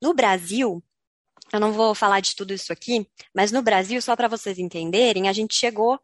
No 0.01 0.13
Brasil, 0.13 0.83
eu 1.51 1.59
não 1.59 1.73
vou 1.73 1.95
falar 1.95 2.19
de 2.19 2.35
tudo 2.35 2.53
isso 2.53 2.71
aqui, 2.71 3.09
mas 3.33 3.51
no 3.51 3.61
Brasil, 3.61 4.01
só 4.01 4.15
para 4.15 4.27
vocês 4.27 4.59
entenderem, 4.59 5.27
a 5.27 5.33
gente 5.33 5.55
chegou 5.55 5.99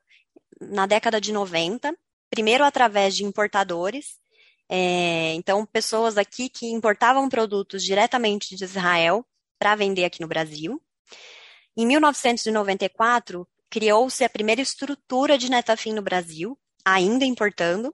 na 0.60 0.86
década 0.86 1.22
de 1.22 1.31
90, 1.31 1.96
primeiro 2.29 2.63
através 2.63 3.15
de 3.15 3.24
importadores, 3.24 4.20
é, 4.70 5.34
então 5.34 5.65
pessoas 5.65 6.17
aqui 6.17 6.48
que 6.48 6.67
importavam 6.67 7.27
produtos 7.27 7.84
diretamente 7.84 8.55
de 8.55 8.63
Israel 8.63 9.25
para 9.60 9.75
vender 9.75 10.05
aqui 10.05 10.22
no 10.22 10.27
Brasil. 10.27 10.81
Em 11.75 11.86
1994, 11.86 13.48
criou-se 13.70 14.24
a 14.24 14.29
primeira 14.29 14.62
estrutura 14.62 15.38
de 15.38 15.50
Netafim 15.50 15.93
no 15.93 16.01
Brasil, 16.01 16.58
ainda 16.85 17.25
importando. 17.25 17.93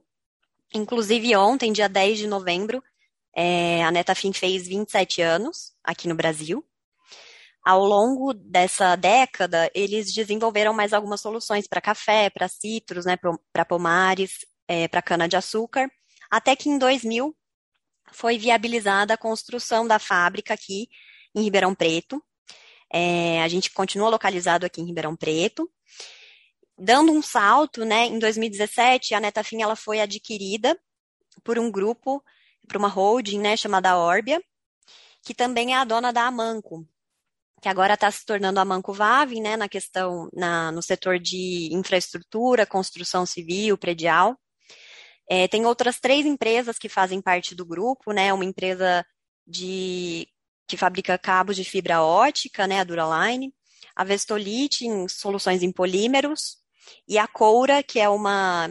Inclusive, 0.74 1.34
ontem, 1.36 1.72
dia 1.72 1.88
10 1.88 2.18
de 2.18 2.26
novembro, 2.26 2.82
é, 3.34 3.82
a 3.84 3.90
Netafim 3.90 4.32
fez 4.32 4.66
27 4.66 5.22
anos 5.22 5.72
aqui 5.82 6.08
no 6.08 6.14
Brasil. 6.14 6.64
Ao 7.64 7.84
longo 7.84 8.32
dessa 8.32 8.96
década, 8.96 9.70
eles 9.74 10.12
desenvolveram 10.12 10.72
mais 10.72 10.92
algumas 10.92 11.20
soluções 11.20 11.66
para 11.66 11.80
café, 11.80 12.30
para 12.30 12.48
citros, 12.48 13.04
né, 13.04 13.16
para 13.52 13.64
pomares, 13.64 14.46
é, 14.66 14.88
para 14.88 15.02
cana-de-açúcar, 15.02 15.90
até 16.30 16.56
que 16.56 16.68
em 16.68 16.78
2000 16.78 17.34
foi 18.12 18.38
viabilizada 18.38 19.14
a 19.14 19.18
construção 19.18 19.86
da 19.86 19.98
fábrica 19.98 20.54
aqui 20.54 20.88
em 21.34 21.42
Ribeirão 21.42 21.74
Preto. 21.74 22.22
É, 22.90 23.42
a 23.42 23.48
gente 23.48 23.70
continua 23.70 24.08
localizado 24.08 24.64
aqui 24.64 24.80
em 24.80 24.86
Ribeirão 24.86 25.14
Preto 25.14 25.70
dando 26.78 27.12
um 27.12 27.20
salto, 27.20 27.84
né, 27.84 28.06
em 28.06 28.18
2017, 28.18 29.14
a 29.14 29.20
Netafim 29.20 29.62
ela 29.62 29.74
foi 29.74 30.00
adquirida 30.00 30.78
por 31.42 31.58
um 31.58 31.70
grupo, 31.70 32.22
por 32.68 32.76
uma 32.76 32.88
holding, 32.88 33.40
né, 33.40 33.56
chamada 33.56 33.98
Orbia, 33.98 34.40
que 35.22 35.34
também 35.34 35.74
é 35.74 35.76
a 35.76 35.84
dona 35.84 36.12
da 36.12 36.26
Amanco, 36.26 36.86
que 37.60 37.68
agora 37.68 37.94
está 37.94 38.10
se 38.10 38.24
tornando 38.24 38.58
a 38.60 38.62
Amanco 38.62 38.92
Vave, 38.92 39.40
né, 39.40 39.56
na 39.56 39.68
questão, 39.68 40.28
na, 40.32 40.70
no 40.70 40.82
setor 40.82 41.18
de 41.18 41.68
infraestrutura, 41.72 42.64
construção 42.64 43.26
civil, 43.26 43.76
predial. 43.76 44.38
É, 45.28 45.48
tem 45.48 45.66
outras 45.66 45.98
três 45.98 46.24
empresas 46.24 46.78
que 46.78 46.88
fazem 46.88 47.20
parte 47.20 47.54
do 47.54 47.66
grupo, 47.66 48.12
né, 48.12 48.32
uma 48.32 48.44
empresa 48.44 49.04
de 49.46 50.28
que 50.66 50.76
fabrica 50.76 51.18
cabos 51.18 51.56
de 51.56 51.64
fibra 51.64 52.02
ótica, 52.02 52.66
né, 52.66 52.80
a 52.80 52.84
Duraline, 52.84 53.52
a 53.96 54.04
Vestolite 54.04 54.86
em 54.86 55.08
soluções 55.08 55.62
em 55.62 55.72
polímeros, 55.72 56.58
e 57.06 57.18
a 57.18 57.26
Coura, 57.26 57.82
que 57.82 58.00
é 58.00 58.08
uma 58.08 58.68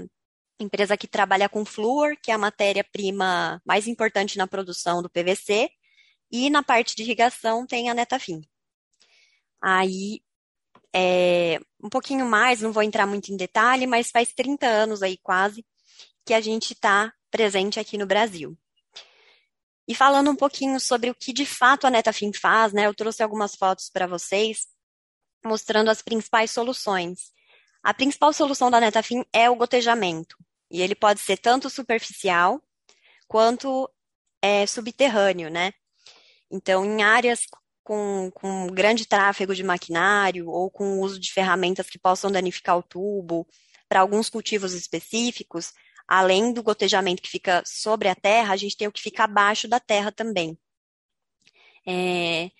empresa 0.60 0.98
que 0.98 1.08
trabalha 1.08 1.48
com 1.48 1.66
flúor, 1.66 2.16
que 2.22 2.32
é 2.32 2.34
a 2.34 2.38
matéria-prima 2.38 3.62
mais 3.66 3.88
importante 3.88 4.38
na 4.38 4.48
produção 4.48 5.02
do 5.02 5.10
PVC, 5.10 5.70
e 6.32 6.50
na 6.50 6.64
parte 6.64 6.96
de 6.96 7.04
irrigação 7.04 7.66
tem 7.66 7.90
a 7.90 7.94
Netafim. 7.94 8.42
Aí, 9.62 10.22
é, 10.94 11.60
um 11.84 11.90
pouquinho 11.90 12.26
mais, 12.26 12.62
não 12.62 12.72
vou 12.72 12.84
entrar 12.84 13.06
muito 13.06 13.32
em 13.32 13.38
detalhe, 13.38 13.88
mas 13.88 14.10
faz 14.10 14.34
30 14.34 14.66
anos 14.68 15.02
aí 15.02 15.18
quase 15.18 15.66
que 16.26 16.34
a 16.34 16.42
gente 16.42 16.74
está 16.74 17.14
presente 17.32 17.80
aqui 17.80 17.98
no 17.98 18.06
Brasil. 18.06 18.58
E 19.88 19.96
falando 19.96 20.30
um 20.30 20.36
pouquinho 20.36 20.80
sobre 20.80 21.10
o 21.10 21.16
que 21.16 21.32
de 21.32 21.46
fato 21.46 21.88
a 21.88 21.90
Netafim 21.90 22.34
faz, 22.34 22.74
né? 22.74 22.88
Eu 22.88 22.94
trouxe 22.94 23.24
algumas 23.24 23.56
fotos 23.56 23.90
para 23.90 24.06
vocês 24.06 24.68
mostrando 25.46 25.90
as 25.90 26.02
principais 26.02 26.52
soluções. 26.52 27.32
A 27.88 27.94
principal 27.94 28.34
solução 28.34 28.70
da 28.70 28.82
Netafim 28.82 29.24
é 29.32 29.50
o 29.50 29.56
gotejamento. 29.56 30.36
E 30.70 30.82
ele 30.82 30.94
pode 30.94 31.22
ser 31.22 31.38
tanto 31.38 31.70
superficial 31.70 32.62
quanto 33.30 33.90
é, 34.42 34.68
subterrâneo, 34.68 35.50
né? 35.50 35.72
Então, 36.52 36.84
em 36.84 37.02
áreas 37.02 37.46
com, 37.86 38.30
com 38.34 38.68
grande 38.68 39.06
tráfego 39.06 39.56
de 39.56 39.64
maquinário 39.64 40.50
ou 40.50 40.70
com 40.70 40.98
o 40.98 41.00
uso 41.00 41.18
de 41.18 41.32
ferramentas 41.32 41.90
que 41.90 41.98
possam 41.98 42.30
danificar 42.30 42.78
o 42.78 42.84
tubo, 42.84 43.48
para 43.88 44.02
alguns 44.02 44.30
cultivos 44.30 44.74
específicos, 44.74 45.72
além 46.06 46.52
do 46.52 46.62
gotejamento 46.62 47.22
que 47.22 47.30
fica 47.30 47.64
sobre 47.66 48.10
a 48.10 48.16
terra, 48.16 48.54
a 48.54 48.58
gente 48.58 48.76
tem 48.76 48.90
o 48.90 48.92
que 48.92 49.02
fica 49.02 49.24
abaixo 49.24 49.66
da 49.66 49.80
terra 49.80 50.12
também. 50.12 50.60
É, 51.88 52.52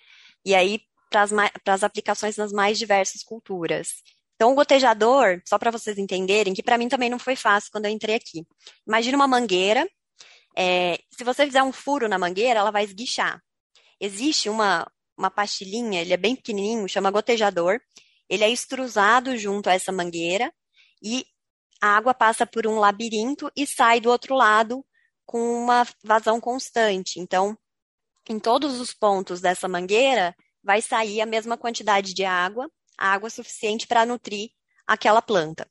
e 0.42 0.54
aí, 0.54 0.80
para 1.10 1.74
as 1.74 1.84
aplicações 1.84 2.38
nas 2.38 2.50
mais 2.50 2.78
diversas 2.78 3.22
culturas. 3.22 4.02
Então, 4.38 4.52
o 4.52 4.54
gotejador, 4.54 5.42
só 5.44 5.58
para 5.58 5.72
vocês 5.72 5.98
entenderem, 5.98 6.54
que 6.54 6.62
para 6.62 6.78
mim 6.78 6.88
também 6.88 7.10
não 7.10 7.18
foi 7.18 7.34
fácil 7.34 7.72
quando 7.72 7.86
eu 7.86 7.90
entrei 7.90 8.14
aqui. 8.14 8.46
Imagina 8.86 9.16
uma 9.16 9.26
mangueira. 9.26 9.84
É, 10.56 10.96
se 11.10 11.24
você 11.24 11.44
fizer 11.44 11.60
um 11.64 11.72
furo 11.72 12.08
na 12.08 12.20
mangueira, 12.20 12.60
ela 12.60 12.70
vai 12.70 12.84
esguichar. 12.84 13.42
Existe 14.00 14.48
uma, 14.48 14.86
uma 15.16 15.28
pastilhinha, 15.28 16.00
ele 16.00 16.12
é 16.12 16.16
bem 16.16 16.36
pequenininho, 16.36 16.88
chama 16.88 17.10
gotejador. 17.10 17.80
Ele 18.28 18.44
é 18.44 18.48
extrusado 18.48 19.36
junto 19.36 19.68
a 19.68 19.74
essa 19.74 19.90
mangueira 19.90 20.54
e 21.02 21.26
a 21.82 21.96
água 21.96 22.14
passa 22.14 22.46
por 22.46 22.64
um 22.64 22.78
labirinto 22.78 23.50
e 23.56 23.66
sai 23.66 24.00
do 24.00 24.08
outro 24.08 24.36
lado 24.36 24.86
com 25.26 25.40
uma 25.40 25.84
vazão 26.04 26.40
constante. 26.40 27.18
Então, 27.18 27.58
em 28.28 28.38
todos 28.38 28.78
os 28.78 28.94
pontos 28.94 29.40
dessa 29.40 29.66
mangueira, 29.66 30.32
vai 30.62 30.80
sair 30.80 31.20
a 31.20 31.26
mesma 31.26 31.56
quantidade 31.56 32.14
de 32.14 32.24
água, 32.24 32.70
água 32.98 33.30
suficiente 33.30 33.86
para 33.86 34.04
nutrir 34.04 34.50
aquela 34.86 35.22
planta. 35.22 35.68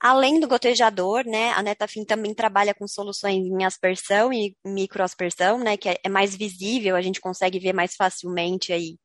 Além 0.00 0.38
do 0.38 0.46
gotejador, 0.46 1.24
né, 1.24 1.50
a 1.52 1.62
Netafim 1.62 2.04
também 2.04 2.34
trabalha 2.34 2.74
com 2.74 2.86
soluções 2.86 3.46
em 3.46 3.64
aspersão 3.64 4.32
e 4.32 4.54
microaspersão, 4.64 5.58
né, 5.58 5.76
que 5.76 5.88
é, 5.88 5.98
é 6.04 6.08
mais 6.08 6.36
visível, 6.36 6.94
a 6.94 7.02
gente 7.02 7.20
consegue 7.20 7.58
ver 7.58 7.72
mais 7.72 7.96
facilmente 7.96 8.72
aí 8.72 8.98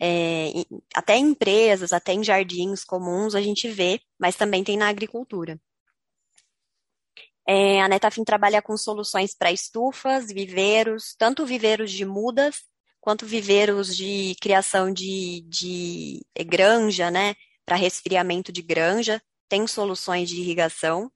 é, 0.00 0.52
até 0.94 1.16
em 1.16 1.28
empresas, 1.30 1.92
até 1.92 2.14
em 2.14 2.24
jardins 2.24 2.82
comuns 2.82 3.34
a 3.34 3.42
gente 3.42 3.68
vê, 3.68 4.00
mas 4.18 4.34
também 4.34 4.64
tem 4.64 4.76
na 4.76 4.88
agricultura. 4.88 5.60
É, 7.46 7.82
a 7.82 7.88
Netafim 7.88 8.24
trabalha 8.24 8.62
com 8.62 8.76
soluções 8.76 9.34
para 9.34 9.52
estufas, 9.52 10.28
viveiros, 10.32 11.14
tanto 11.18 11.44
viveiros 11.44 11.90
de 11.92 12.04
mudas, 12.04 12.62
quanto 13.00 13.26
viveiros 13.26 13.96
de 13.96 14.36
criação 14.40 14.92
de, 14.92 15.42
de 15.48 16.22
granja, 16.46 17.10
né, 17.10 17.34
para 17.64 17.76
resfriamento 17.76 18.52
de 18.52 18.62
granja, 18.62 19.22
tem 19.48 19.66
soluções 19.66 20.28
de 20.28 20.36
irrigação. 20.40 21.10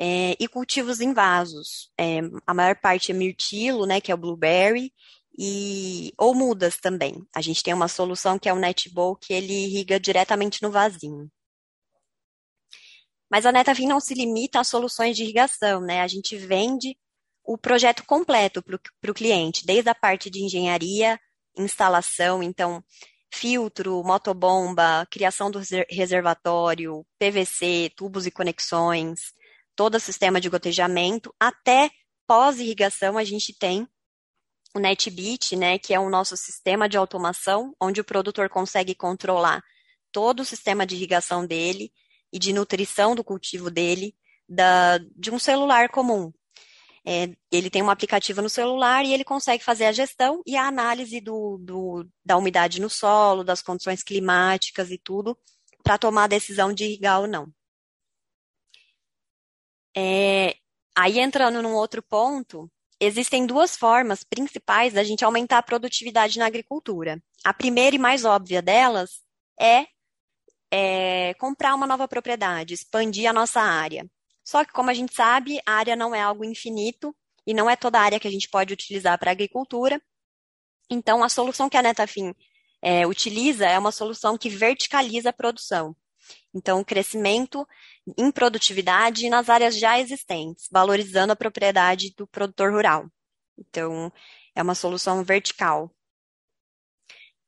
É, 0.00 0.36
e 0.38 0.46
cultivos 0.46 1.00
em 1.00 1.12
vasos. 1.12 1.90
É, 1.98 2.20
a 2.46 2.54
maior 2.54 2.76
parte 2.76 3.10
é 3.10 3.14
mirtilo, 3.14 3.84
né, 3.84 4.00
que 4.00 4.12
é 4.12 4.14
o 4.14 4.18
blueberry, 4.18 4.92
e 5.36 6.12
ou 6.18 6.34
mudas 6.34 6.76
também. 6.78 7.24
A 7.34 7.40
gente 7.40 7.62
tem 7.62 7.74
uma 7.74 7.88
solução 7.88 8.38
que 8.38 8.48
é 8.48 8.52
o 8.52 8.58
Netbowl, 8.58 9.16
que 9.16 9.32
ele 9.32 9.52
irriga 9.52 9.98
diretamente 9.98 10.62
no 10.62 10.70
vasinho. 10.70 11.30
Mas 13.30 13.46
a 13.46 13.52
Netavim 13.52 13.86
não 13.86 14.00
se 14.00 14.14
limita 14.14 14.60
a 14.60 14.64
soluções 14.64 15.16
de 15.16 15.22
irrigação, 15.22 15.80
né? 15.80 16.00
A 16.00 16.08
gente 16.08 16.36
vende 16.36 16.96
o 17.48 17.56
projeto 17.56 18.04
completo 18.04 18.62
para 18.62 19.10
o 19.10 19.14
cliente, 19.14 19.64
desde 19.64 19.88
a 19.88 19.94
parte 19.94 20.28
de 20.28 20.44
engenharia, 20.44 21.18
instalação, 21.56 22.42
então 22.42 22.84
filtro, 23.32 24.02
motobomba, 24.04 25.06
criação 25.10 25.50
do 25.50 25.58
reservatório, 25.88 27.06
PVC, 27.18 27.90
tubos 27.96 28.26
e 28.26 28.30
conexões, 28.30 29.32
todo 29.74 29.94
o 29.94 30.00
sistema 30.00 30.42
de 30.42 30.50
gotejamento, 30.50 31.34
até 31.40 31.90
pós-irrigação 32.26 33.16
a 33.16 33.24
gente 33.24 33.58
tem 33.58 33.88
o 34.76 34.78
NetBeat, 34.78 35.56
né, 35.56 35.78
que 35.78 35.94
é 35.94 35.98
o 35.98 36.10
nosso 36.10 36.36
sistema 36.36 36.86
de 36.86 36.98
automação, 36.98 37.74
onde 37.80 38.02
o 38.02 38.04
produtor 38.04 38.50
consegue 38.50 38.94
controlar 38.94 39.62
todo 40.12 40.40
o 40.40 40.44
sistema 40.44 40.84
de 40.84 40.96
irrigação 40.96 41.46
dele 41.46 41.90
e 42.30 42.38
de 42.38 42.52
nutrição 42.52 43.14
do 43.14 43.24
cultivo 43.24 43.70
dele 43.70 44.14
da, 44.46 44.98
de 45.16 45.30
um 45.30 45.38
celular 45.38 45.88
comum. 45.88 46.30
É, 47.04 47.30
ele 47.50 47.70
tem 47.70 47.82
um 47.82 47.90
aplicativo 47.90 48.42
no 48.42 48.48
celular 48.48 49.04
e 49.04 49.12
ele 49.12 49.24
consegue 49.24 49.64
fazer 49.64 49.86
a 49.86 49.92
gestão 49.92 50.42
e 50.46 50.56
a 50.56 50.66
análise 50.66 51.20
do, 51.20 51.58
do, 51.58 52.08
da 52.24 52.36
umidade 52.36 52.80
no 52.80 52.90
solo, 52.90 53.44
das 53.44 53.62
condições 53.62 54.02
climáticas 54.02 54.90
e 54.90 54.98
tudo, 54.98 55.38
para 55.82 55.98
tomar 55.98 56.24
a 56.24 56.28
decisão 56.28 56.72
de 56.72 56.84
irrigar 56.84 57.20
ou 57.20 57.26
não. 57.26 57.52
É, 59.96 60.56
aí 60.96 61.18
entrando 61.18 61.62
num 61.62 61.74
outro 61.74 62.02
ponto, 62.02 62.70
existem 63.00 63.46
duas 63.46 63.76
formas 63.76 64.22
principais 64.22 64.92
da 64.92 65.02
gente 65.04 65.24
aumentar 65.24 65.58
a 65.58 65.62
produtividade 65.62 66.38
na 66.38 66.46
agricultura. 66.46 67.22
A 67.44 67.54
primeira 67.54 67.96
e 67.96 67.98
mais 67.98 68.24
óbvia 68.24 68.60
delas 68.60 69.22
é, 69.58 69.86
é 70.70 71.34
comprar 71.34 71.74
uma 71.74 71.86
nova 71.86 72.06
propriedade, 72.06 72.74
expandir 72.74 73.28
a 73.28 73.32
nossa 73.32 73.60
área. 73.60 74.08
Só 74.48 74.64
que, 74.64 74.72
como 74.72 74.88
a 74.88 74.94
gente 74.94 75.14
sabe, 75.14 75.60
a 75.66 75.72
área 75.72 75.94
não 75.94 76.14
é 76.14 76.22
algo 76.22 76.42
infinito 76.42 77.14
e 77.46 77.52
não 77.52 77.68
é 77.68 77.76
toda 77.76 77.98
a 77.98 78.02
área 78.02 78.18
que 78.18 78.26
a 78.26 78.30
gente 78.30 78.48
pode 78.48 78.72
utilizar 78.72 79.18
para 79.18 79.30
agricultura. 79.30 80.00
Então, 80.88 81.22
a 81.22 81.28
solução 81.28 81.68
que 81.68 81.76
a 81.76 81.82
Netafim 81.82 82.34
é, 82.80 83.06
utiliza 83.06 83.66
é 83.66 83.78
uma 83.78 83.92
solução 83.92 84.38
que 84.38 84.48
verticaliza 84.48 85.28
a 85.28 85.34
produção. 85.34 85.94
Então, 86.54 86.82
crescimento 86.82 87.68
em 88.16 88.30
produtividade 88.30 89.28
nas 89.28 89.50
áreas 89.50 89.78
já 89.78 90.00
existentes, 90.00 90.66
valorizando 90.72 91.34
a 91.34 91.36
propriedade 91.36 92.14
do 92.16 92.26
produtor 92.26 92.72
rural. 92.72 93.06
Então, 93.58 94.10
é 94.54 94.62
uma 94.62 94.74
solução 94.74 95.22
vertical. 95.22 95.94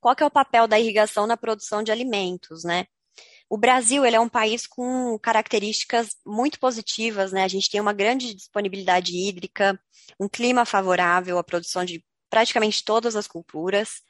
Qual 0.01 0.15
que 0.15 0.23
é 0.23 0.27
o 0.27 0.31
papel 0.31 0.69
da 0.69 0.79
irrigação 0.79 1.27
na 1.27 1.39
produção 1.39 1.83
de 1.83 1.91
alimentos, 1.91 2.63
né? 2.63 2.85
O 3.51 3.59
Brasil 3.59 4.07
ele 4.07 4.15
é 4.15 4.21
um 4.21 4.29
país 4.29 4.65
com 4.65 5.19
características 5.19 6.11
muito 6.25 6.61
positivas, 6.61 7.33
né? 7.33 7.43
A 7.43 7.49
gente 7.49 7.69
tem 7.69 7.81
uma 7.81 7.93
grande 7.93 8.33
disponibilidade 8.33 9.13
hídrica, 9.13 9.79
um 10.21 10.29
clima 10.29 10.65
favorável 10.65 11.37
à 11.37 11.43
produção 11.43 11.85
de 11.85 12.05
praticamente 12.31 12.85
todas 12.85 13.17
as 13.17 13.27
culturas, 13.27 14.03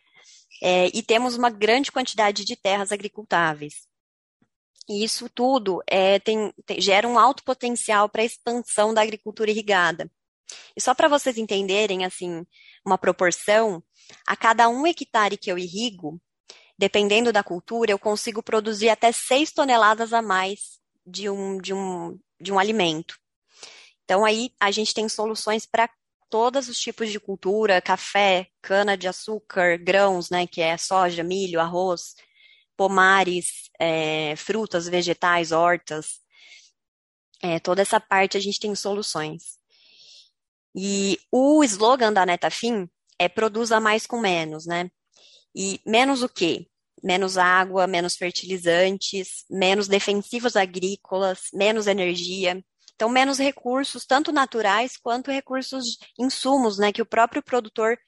é, 0.63 0.89
e 0.95 1.03
temos 1.03 1.37
uma 1.37 1.49
grande 1.49 1.91
quantidade 1.91 2.45
de 2.45 2.55
terras 2.55 2.93
agricultáveis. 2.93 3.89
E 4.87 5.03
isso 5.03 5.27
tudo 5.31 5.83
é, 5.87 6.19
tem, 6.19 6.53
tem, 6.67 6.79
gera 6.79 7.09
um 7.09 7.19
alto 7.19 7.43
potencial 7.43 8.11
para 8.11 8.21
a 8.21 8.25
expansão 8.27 8.93
da 8.93 9.01
agricultura 9.01 9.51
irrigada. 9.51 10.11
E 10.77 10.83
só 10.83 10.95
para 10.95 11.09
vocês 11.09 11.39
entenderem, 11.39 12.05
assim, 12.05 12.45
uma 12.85 12.99
proporção, 12.99 13.83
a 14.27 14.37
cada 14.37 14.69
um 14.69 14.87
hectare 14.87 15.39
que 15.39 15.51
eu 15.51 15.57
irrigo, 15.57 16.21
dependendo 16.81 17.31
da 17.31 17.43
cultura, 17.43 17.93
eu 17.93 17.99
consigo 17.99 18.43
produzir 18.43 18.89
até 18.89 19.13
6 19.13 19.53
toneladas 19.53 20.15
a 20.15 20.23
mais 20.23 20.79
de 21.05 21.29
um, 21.29 21.59
de 21.59 21.75
um, 21.75 22.19
de 22.41 22.51
um 22.51 22.59
alimento. 22.59 23.19
Então, 24.03 24.25
aí 24.25 24.51
a 24.59 24.71
gente 24.71 24.95
tem 24.95 25.07
soluções 25.07 25.67
para 25.67 25.91
todos 26.31 26.71
os 26.71 26.79
tipos 26.81 27.11
de 27.11 27.21
cultura, 27.21 27.83
café, 27.83 28.49
cana 28.63 28.97
de 28.97 29.07
açúcar, 29.07 29.77
grãos, 29.77 30.31
né, 30.31 30.47
que 30.47 30.63
é 30.63 30.79
soja, 30.79 31.23
milho, 31.23 31.61
arroz, 31.61 32.15
pomares, 32.79 33.69
é, 33.79 34.35
frutas, 34.37 34.89
vegetais, 34.89 35.53
hortas. 35.53 36.19
É, 37.43 37.61
toda 37.61 37.83
essa 37.83 38.01
parte 38.01 38.39
a 38.39 38.41
gente 38.41 38.59
tem 38.59 38.75
soluções. 38.75 39.59
E 40.75 41.19
o 41.31 41.63
slogan 41.63 42.11
da 42.11 42.25
Netafim 42.25 42.89
é 43.19 43.29
produza 43.29 43.79
mais 43.79 44.07
com 44.07 44.19
menos, 44.19 44.65
né? 44.65 44.91
E 45.55 45.81
menos 45.85 46.23
o 46.23 46.29
quê? 46.29 46.70
Menos 47.03 47.39
água, 47.39 47.87
menos 47.87 48.17
fertilizantes, 48.17 49.45
menos 49.51 49.89
defensivos 49.89 50.57
agrícolas, 50.57 51.49
menos 51.53 51.87
energia. 51.87 52.63
Então, 52.95 53.09
menos 53.09 53.39
recursos, 53.39 54.05
tanto 54.05 54.31
naturais 54.31 54.97
quanto 54.97 55.31
recursos, 55.31 55.99
insumos, 56.19 56.79
né? 56.79 56.93
Que 56.93 57.01
o 57.03 57.07
próprio 57.07 57.43
produtor 57.43 57.99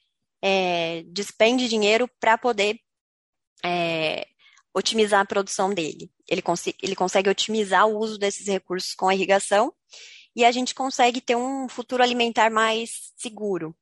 é, 0.41 1.03
despende 1.07 1.67
dinheiro 1.67 2.07
para 2.19 2.37
poder 2.37 2.77
é, 3.65 4.27
otimizar 4.73 5.21
a 5.21 5.25
produção 5.25 5.73
dele. 5.73 6.11
Ele, 6.27 6.41
cons 6.41 6.67
ele 6.81 6.95
consegue 6.95 7.29
otimizar 7.29 7.87
o 7.87 7.97
uso 7.97 8.17
desses 8.17 8.47
recursos 8.47 8.93
com 8.93 9.07
a 9.07 9.15
irrigação 9.15 9.73
e 10.35 10.43
a 10.43 10.51
gente 10.51 10.73
consegue 10.73 11.21
ter 11.21 11.35
um 11.35 11.69
futuro 11.69 12.03
alimentar 12.03 12.49
mais 12.49 13.13
seguro. 13.15 13.75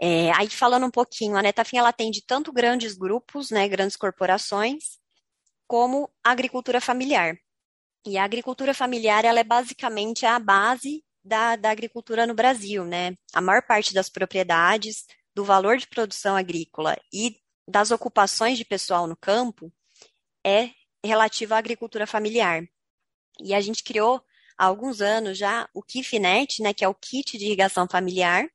É, 0.00 0.32
aí 0.32 0.48
falando 0.48 0.86
um 0.86 0.90
pouquinho, 0.90 1.36
a 1.36 1.42
Netafim 1.42 1.76
ela 1.76 1.90
atende 1.90 2.24
tanto 2.26 2.52
grandes 2.52 2.96
grupos, 2.96 3.50
né, 3.50 3.68
grandes 3.68 3.96
corporações, 3.96 4.98
como 5.66 6.10
a 6.24 6.30
agricultura 6.30 6.80
familiar. 6.80 7.36
E 8.06 8.16
a 8.16 8.24
agricultura 8.24 8.72
familiar 8.72 9.24
ela 9.24 9.40
é 9.40 9.44
basicamente 9.44 10.24
a 10.24 10.38
base 10.38 11.04
da, 11.22 11.54
da 11.56 11.70
agricultura 11.70 12.26
no 12.26 12.34
Brasil, 12.34 12.84
né? 12.84 13.14
A 13.34 13.40
maior 13.42 13.62
parte 13.62 13.92
das 13.92 14.08
propriedades, 14.08 15.04
do 15.34 15.44
valor 15.44 15.76
de 15.76 15.86
produção 15.86 16.34
agrícola 16.34 16.96
e 17.12 17.36
das 17.68 17.90
ocupações 17.90 18.58
de 18.58 18.64
pessoal 18.64 19.06
no 19.06 19.16
campo 19.16 19.72
é 20.44 20.70
relativa 21.04 21.54
à 21.54 21.58
agricultura 21.58 22.06
familiar. 22.06 22.62
E 23.40 23.54
a 23.54 23.60
gente 23.60 23.84
criou 23.84 24.22
há 24.58 24.66
alguns 24.66 25.00
anos 25.00 25.38
já 25.38 25.68
o 25.74 25.82
KIFNET, 25.82 26.62
né, 26.62 26.74
que 26.74 26.84
é 26.84 26.88
o 26.88 26.94
kit 26.94 27.38
de 27.38 27.44
irrigação 27.44 27.86
familiar. 27.88 28.48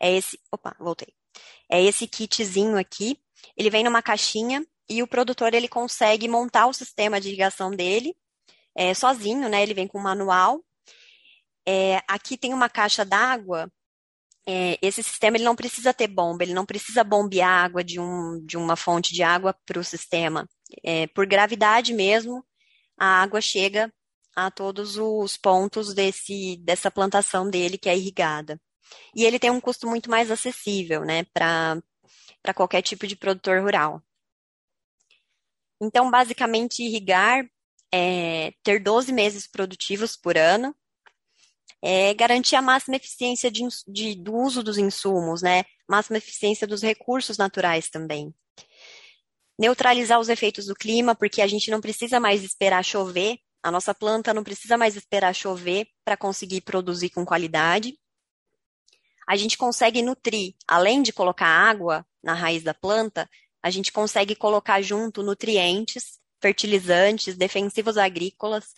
É 0.00 0.12
esse, 0.16 0.38
opa, 0.50 0.74
voltei. 0.78 1.14
É 1.68 1.82
esse 1.82 2.06
kitzinho 2.06 2.78
aqui. 2.78 3.18
Ele 3.56 3.70
vem 3.70 3.84
numa 3.84 4.02
caixinha 4.02 4.66
e 4.88 5.02
o 5.02 5.06
produtor 5.06 5.54
ele 5.54 5.68
consegue 5.68 6.28
montar 6.28 6.66
o 6.66 6.72
sistema 6.72 7.20
de 7.20 7.28
irrigação 7.28 7.70
dele 7.70 8.16
é, 8.74 8.94
sozinho, 8.94 9.48
né? 9.48 9.62
Ele 9.62 9.74
vem 9.74 9.86
com 9.86 9.98
um 9.98 10.02
manual. 10.02 10.64
É, 11.66 12.02
aqui 12.08 12.36
tem 12.36 12.54
uma 12.54 12.68
caixa 12.68 13.04
d'água 13.04 13.70
é, 14.46 14.78
esse 14.82 15.02
sistema 15.02 15.36
ele 15.36 15.44
não 15.44 15.54
precisa 15.54 15.92
ter 15.94 16.08
bomba, 16.08 16.42
ele 16.42 16.54
não 16.54 16.66
precisa 16.66 17.04
bombear 17.04 17.64
água 17.64 17.84
de, 17.84 18.00
um, 18.00 18.44
de 18.44 18.56
uma 18.56 18.76
fonte 18.76 19.14
de 19.14 19.22
água 19.22 19.54
para 19.66 19.78
o 19.78 19.84
sistema. 19.84 20.48
É, 20.82 21.06
por 21.08 21.26
gravidade 21.26 21.92
mesmo, 21.92 22.44
a 22.98 23.22
água 23.22 23.40
chega 23.40 23.92
a 24.34 24.50
todos 24.50 24.96
os 24.96 25.36
pontos 25.36 25.94
desse, 25.94 26.56
dessa 26.64 26.90
plantação 26.90 27.48
dele 27.50 27.78
que 27.78 27.88
é 27.88 27.96
irrigada. 27.96 28.60
E 29.14 29.24
ele 29.24 29.38
tem 29.38 29.50
um 29.50 29.60
custo 29.60 29.86
muito 29.86 30.10
mais 30.10 30.30
acessível, 30.30 31.04
né, 31.04 31.24
para 31.32 31.82
qualquer 32.54 32.82
tipo 32.82 33.06
de 33.06 33.16
produtor 33.16 33.60
rural. 33.60 34.02
Então, 35.80 36.10
basicamente, 36.10 36.82
irrigar 36.82 37.44
é 37.92 38.52
ter 38.62 38.80
12 38.80 39.12
meses 39.12 39.46
produtivos 39.46 40.16
por 40.16 40.36
ano, 40.36 40.74
é 41.82 42.12
garantir 42.14 42.56
a 42.56 42.62
máxima 42.62 42.96
eficiência 42.96 43.50
de, 43.50 43.62
de, 43.88 44.14
do 44.14 44.34
uso 44.34 44.62
dos 44.62 44.76
insumos, 44.76 45.42
né? 45.42 45.64
Máxima 45.88 46.18
eficiência 46.18 46.66
dos 46.66 46.82
recursos 46.82 47.38
naturais 47.38 47.88
também. 47.88 48.34
Neutralizar 49.58 50.20
os 50.20 50.28
efeitos 50.28 50.66
do 50.66 50.74
clima, 50.74 51.14
porque 51.14 51.40
a 51.40 51.46
gente 51.46 51.70
não 51.70 51.80
precisa 51.80 52.20
mais 52.20 52.44
esperar 52.44 52.84
chover, 52.84 53.38
a 53.62 53.70
nossa 53.70 53.94
planta 53.94 54.32
não 54.32 54.44
precisa 54.44 54.76
mais 54.76 54.96
esperar 54.96 55.34
chover 55.34 55.86
para 56.04 56.16
conseguir 56.16 56.62
produzir 56.62 57.10
com 57.10 57.24
qualidade. 57.24 57.98
A 59.30 59.36
gente 59.36 59.56
consegue 59.56 60.02
nutrir, 60.02 60.56
além 60.66 61.02
de 61.02 61.12
colocar 61.12 61.46
água 61.46 62.04
na 62.20 62.34
raiz 62.34 62.64
da 62.64 62.74
planta, 62.74 63.30
a 63.62 63.70
gente 63.70 63.92
consegue 63.92 64.34
colocar 64.34 64.82
junto 64.82 65.22
nutrientes, 65.22 66.18
fertilizantes, 66.42 67.36
defensivos 67.36 67.96
agrícolas, 67.96 68.74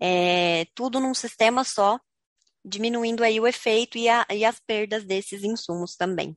é, 0.00 0.66
tudo 0.74 0.98
num 0.98 1.14
sistema 1.14 1.62
só, 1.62 2.00
diminuindo 2.64 3.22
aí 3.22 3.38
o 3.38 3.46
efeito 3.46 3.96
e, 3.96 4.08
a, 4.08 4.26
e 4.32 4.44
as 4.44 4.58
perdas 4.58 5.04
desses 5.04 5.44
insumos 5.44 5.94
também. 5.94 6.36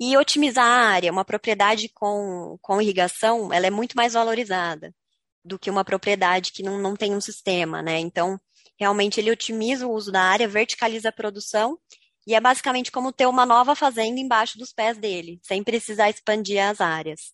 E 0.00 0.16
otimizar 0.16 0.64
a 0.64 0.88
área, 0.94 1.12
uma 1.12 1.26
propriedade 1.26 1.90
com, 1.90 2.56
com 2.62 2.80
irrigação, 2.80 3.52
ela 3.52 3.66
é 3.66 3.70
muito 3.70 3.94
mais 3.94 4.14
valorizada 4.14 4.94
do 5.44 5.58
que 5.58 5.68
uma 5.68 5.84
propriedade 5.84 6.52
que 6.52 6.62
não, 6.62 6.78
não 6.78 6.96
tem 6.96 7.14
um 7.14 7.20
sistema, 7.20 7.82
né? 7.82 7.98
Então, 7.98 8.40
realmente 8.78 9.20
ele 9.20 9.30
otimiza 9.30 9.86
o 9.86 9.92
uso 9.92 10.12
da 10.12 10.22
área, 10.22 10.48
verticaliza 10.48 11.08
a 11.08 11.12
produção 11.12 11.78
e 12.26 12.34
é 12.34 12.40
basicamente 12.40 12.90
como 12.90 13.12
ter 13.12 13.26
uma 13.26 13.46
nova 13.46 13.74
fazenda 13.74 14.20
embaixo 14.20 14.58
dos 14.58 14.72
pés 14.72 14.98
dele, 14.98 15.38
sem 15.42 15.62
precisar 15.62 16.10
expandir 16.10 16.62
as 16.62 16.80
áreas. 16.80 17.32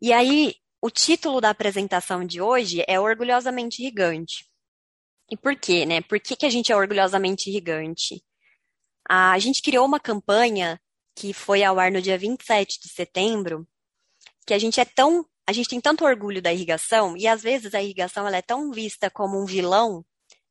E 0.00 0.12
aí, 0.12 0.54
o 0.80 0.88
título 0.90 1.40
da 1.40 1.50
apresentação 1.50 2.24
de 2.24 2.40
hoje 2.40 2.82
é 2.86 2.98
Orgulhosamente 2.98 3.82
Irrigante. 3.82 4.46
E 5.30 5.36
por 5.36 5.54
quê, 5.56 5.84
né? 5.84 6.00
Por 6.00 6.18
que, 6.18 6.34
que 6.34 6.46
a 6.46 6.50
gente 6.50 6.72
é 6.72 6.76
orgulhosamente 6.76 7.50
irrigante? 7.50 8.24
A 9.08 9.38
gente 9.38 9.62
criou 9.62 9.86
uma 9.86 10.00
campanha 10.00 10.80
que 11.14 11.32
foi 11.32 11.62
ao 11.62 11.78
ar 11.78 11.92
no 11.92 12.00
dia 12.00 12.16
27 12.16 12.80
de 12.80 12.88
setembro, 12.88 13.66
que 14.46 14.54
a 14.54 14.58
gente 14.58 14.80
é 14.80 14.84
tão, 14.84 15.24
a 15.50 15.52
gente 15.52 15.68
tem 15.68 15.80
tanto 15.80 16.04
orgulho 16.04 16.40
da 16.40 16.52
irrigação, 16.52 17.16
e 17.16 17.26
às 17.26 17.42
vezes 17.42 17.74
a 17.74 17.82
irrigação 17.82 18.24
ela 18.24 18.36
é 18.36 18.42
tão 18.42 18.70
vista 18.70 19.10
como 19.10 19.36
um 19.36 19.44
vilão 19.44 20.04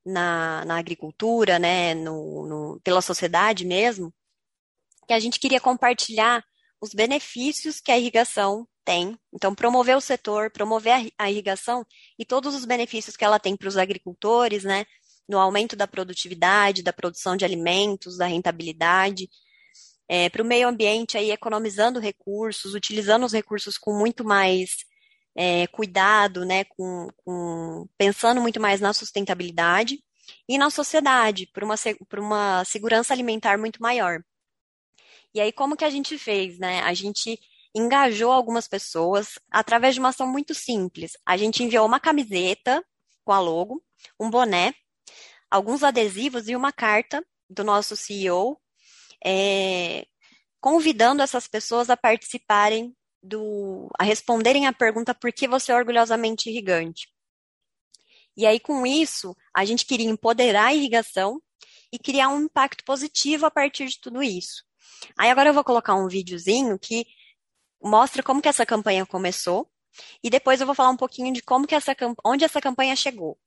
na, 0.05 0.65
na 0.65 0.77
agricultura, 0.77 1.57
né, 1.57 1.93
no, 1.93 2.45
no, 2.45 2.81
pela 2.83 3.01
sociedade 3.01 3.65
mesmo, 3.65 4.13
que 5.07 5.13
a 5.13 5.19
gente 5.19 5.39
queria 5.39 5.61
compartilhar 5.61 6.43
os 6.81 6.93
benefícios 6.93 7.79
que 7.79 7.93
a 7.93 7.97
irrigação 7.97 8.67
tem. 8.83 9.17
Então, 9.33 9.55
promover 9.55 9.95
o 9.95 10.01
setor, 10.01 10.51
promover 10.51 11.09
a 11.17 11.31
irrigação 11.31 11.85
e 12.17 12.25
todos 12.25 12.53
os 12.53 12.65
benefícios 12.65 13.15
que 13.15 13.23
ela 13.23 13.39
tem 13.39 13.55
para 13.55 13.69
os 13.69 13.77
agricultores, 13.77 14.65
né? 14.65 14.85
No 15.29 15.39
aumento 15.39 15.77
da 15.77 15.87
produtividade, 15.87 16.83
da 16.83 16.91
produção 16.91 17.37
de 17.37 17.45
alimentos, 17.45 18.17
da 18.17 18.25
rentabilidade. 18.25 19.29
É, 20.09 20.29
para 20.29 20.41
o 20.41 20.45
meio 20.45 20.67
ambiente, 20.67 21.17
aí, 21.17 21.31
economizando 21.31 22.01
recursos, 22.01 22.73
utilizando 22.73 23.25
os 23.25 23.31
recursos 23.31 23.77
com 23.77 23.97
muito 23.97 24.25
mais 24.25 24.88
é, 25.41 25.67
cuidado, 25.67 26.45
né? 26.45 26.65
Com, 26.65 27.07
com, 27.23 27.87
pensando 27.97 28.41
muito 28.41 28.59
mais 28.59 28.81
na 28.81 28.91
sustentabilidade. 28.91 30.03
E 30.49 30.57
na 30.57 30.69
sociedade, 30.69 31.47
por 31.53 31.63
uma, 31.63 31.75
por 32.09 32.19
uma 32.19 32.65
segurança 32.65 33.13
alimentar 33.13 33.57
muito 33.57 33.81
maior. 33.81 34.21
E 35.33 35.39
aí, 35.39 35.53
como 35.53 35.77
que 35.77 35.85
a 35.85 35.89
gente 35.89 36.17
fez, 36.17 36.59
né? 36.59 36.81
A 36.81 36.93
gente 36.93 37.39
engajou 37.73 38.31
algumas 38.31 38.67
pessoas 38.67 39.39
através 39.49 39.93
de 39.95 40.01
uma 40.01 40.09
ação 40.09 40.27
muito 40.27 40.53
simples. 40.53 41.13
A 41.25 41.37
gente 41.37 41.63
enviou 41.63 41.85
uma 41.85 42.01
camiseta 42.01 42.83
com 43.23 43.31
a 43.31 43.39
logo, 43.39 43.81
um 44.19 44.29
boné, 44.29 44.73
alguns 45.49 45.83
adesivos 45.83 46.49
e 46.49 46.55
uma 46.55 46.73
carta 46.73 47.25
do 47.49 47.63
nosso 47.63 47.95
CEO, 47.95 48.59
é, 49.25 50.05
convidando 50.59 51.21
essas 51.23 51.47
pessoas 51.47 51.89
a 51.89 51.95
participarem 51.95 52.93
do, 53.21 53.89
a 53.99 54.03
responderem 54.03 54.67
a 54.67 54.73
pergunta 54.73 55.13
por 55.13 55.31
que 55.31 55.47
você 55.47 55.71
é 55.71 55.75
orgulhosamente 55.75 56.49
irrigante. 56.49 57.07
E 58.35 58.45
aí, 58.45 58.59
com 58.59 58.85
isso, 58.85 59.35
a 59.53 59.65
gente 59.65 59.85
queria 59.85 60.09
empoderar 60.09 60.67
a 60.67 60.73
irrigação 60.73 61.41
e 61.91 61.99
criar 61.99 62.29
um 62.29 62.43
impacto 62.43 62.83
positivo 62.85 63.45
a 63.45 63.51
partir 63.51 63.87
de 63.87 63.99
tudo 63.99 64.23
isso. 64.23 64.63
Aí 65.17 65.29
agora 65.29 65.49
eu 65.49 65.53
vou 65.53 65.63
colocar 65.63 65.95
um 65.95 66.07
videozinho 66.07 66.77
que 66.77 67.05
mostra 67.81 68.21
como 68.23 68.41
que 68.41 68.47
essa 68.47 68.65
campanha 68.65 69.05
começou 69.05 69.69
e 70.23 70.29
depois 70.29 70.59
eu 70.61 70.65
vou 70.65 70.75
falar 70.75 70.89
um 70.89 70.97
pouquinho 70.97 71.33
de 71.33 71.41
como 71.41 71.67
que 71.67 71.75
essa 71.75 71.95
onde 72.23 72.45
essa 72.45 72.61
campanha 72.61 72.95
chegou. 72.95 73.37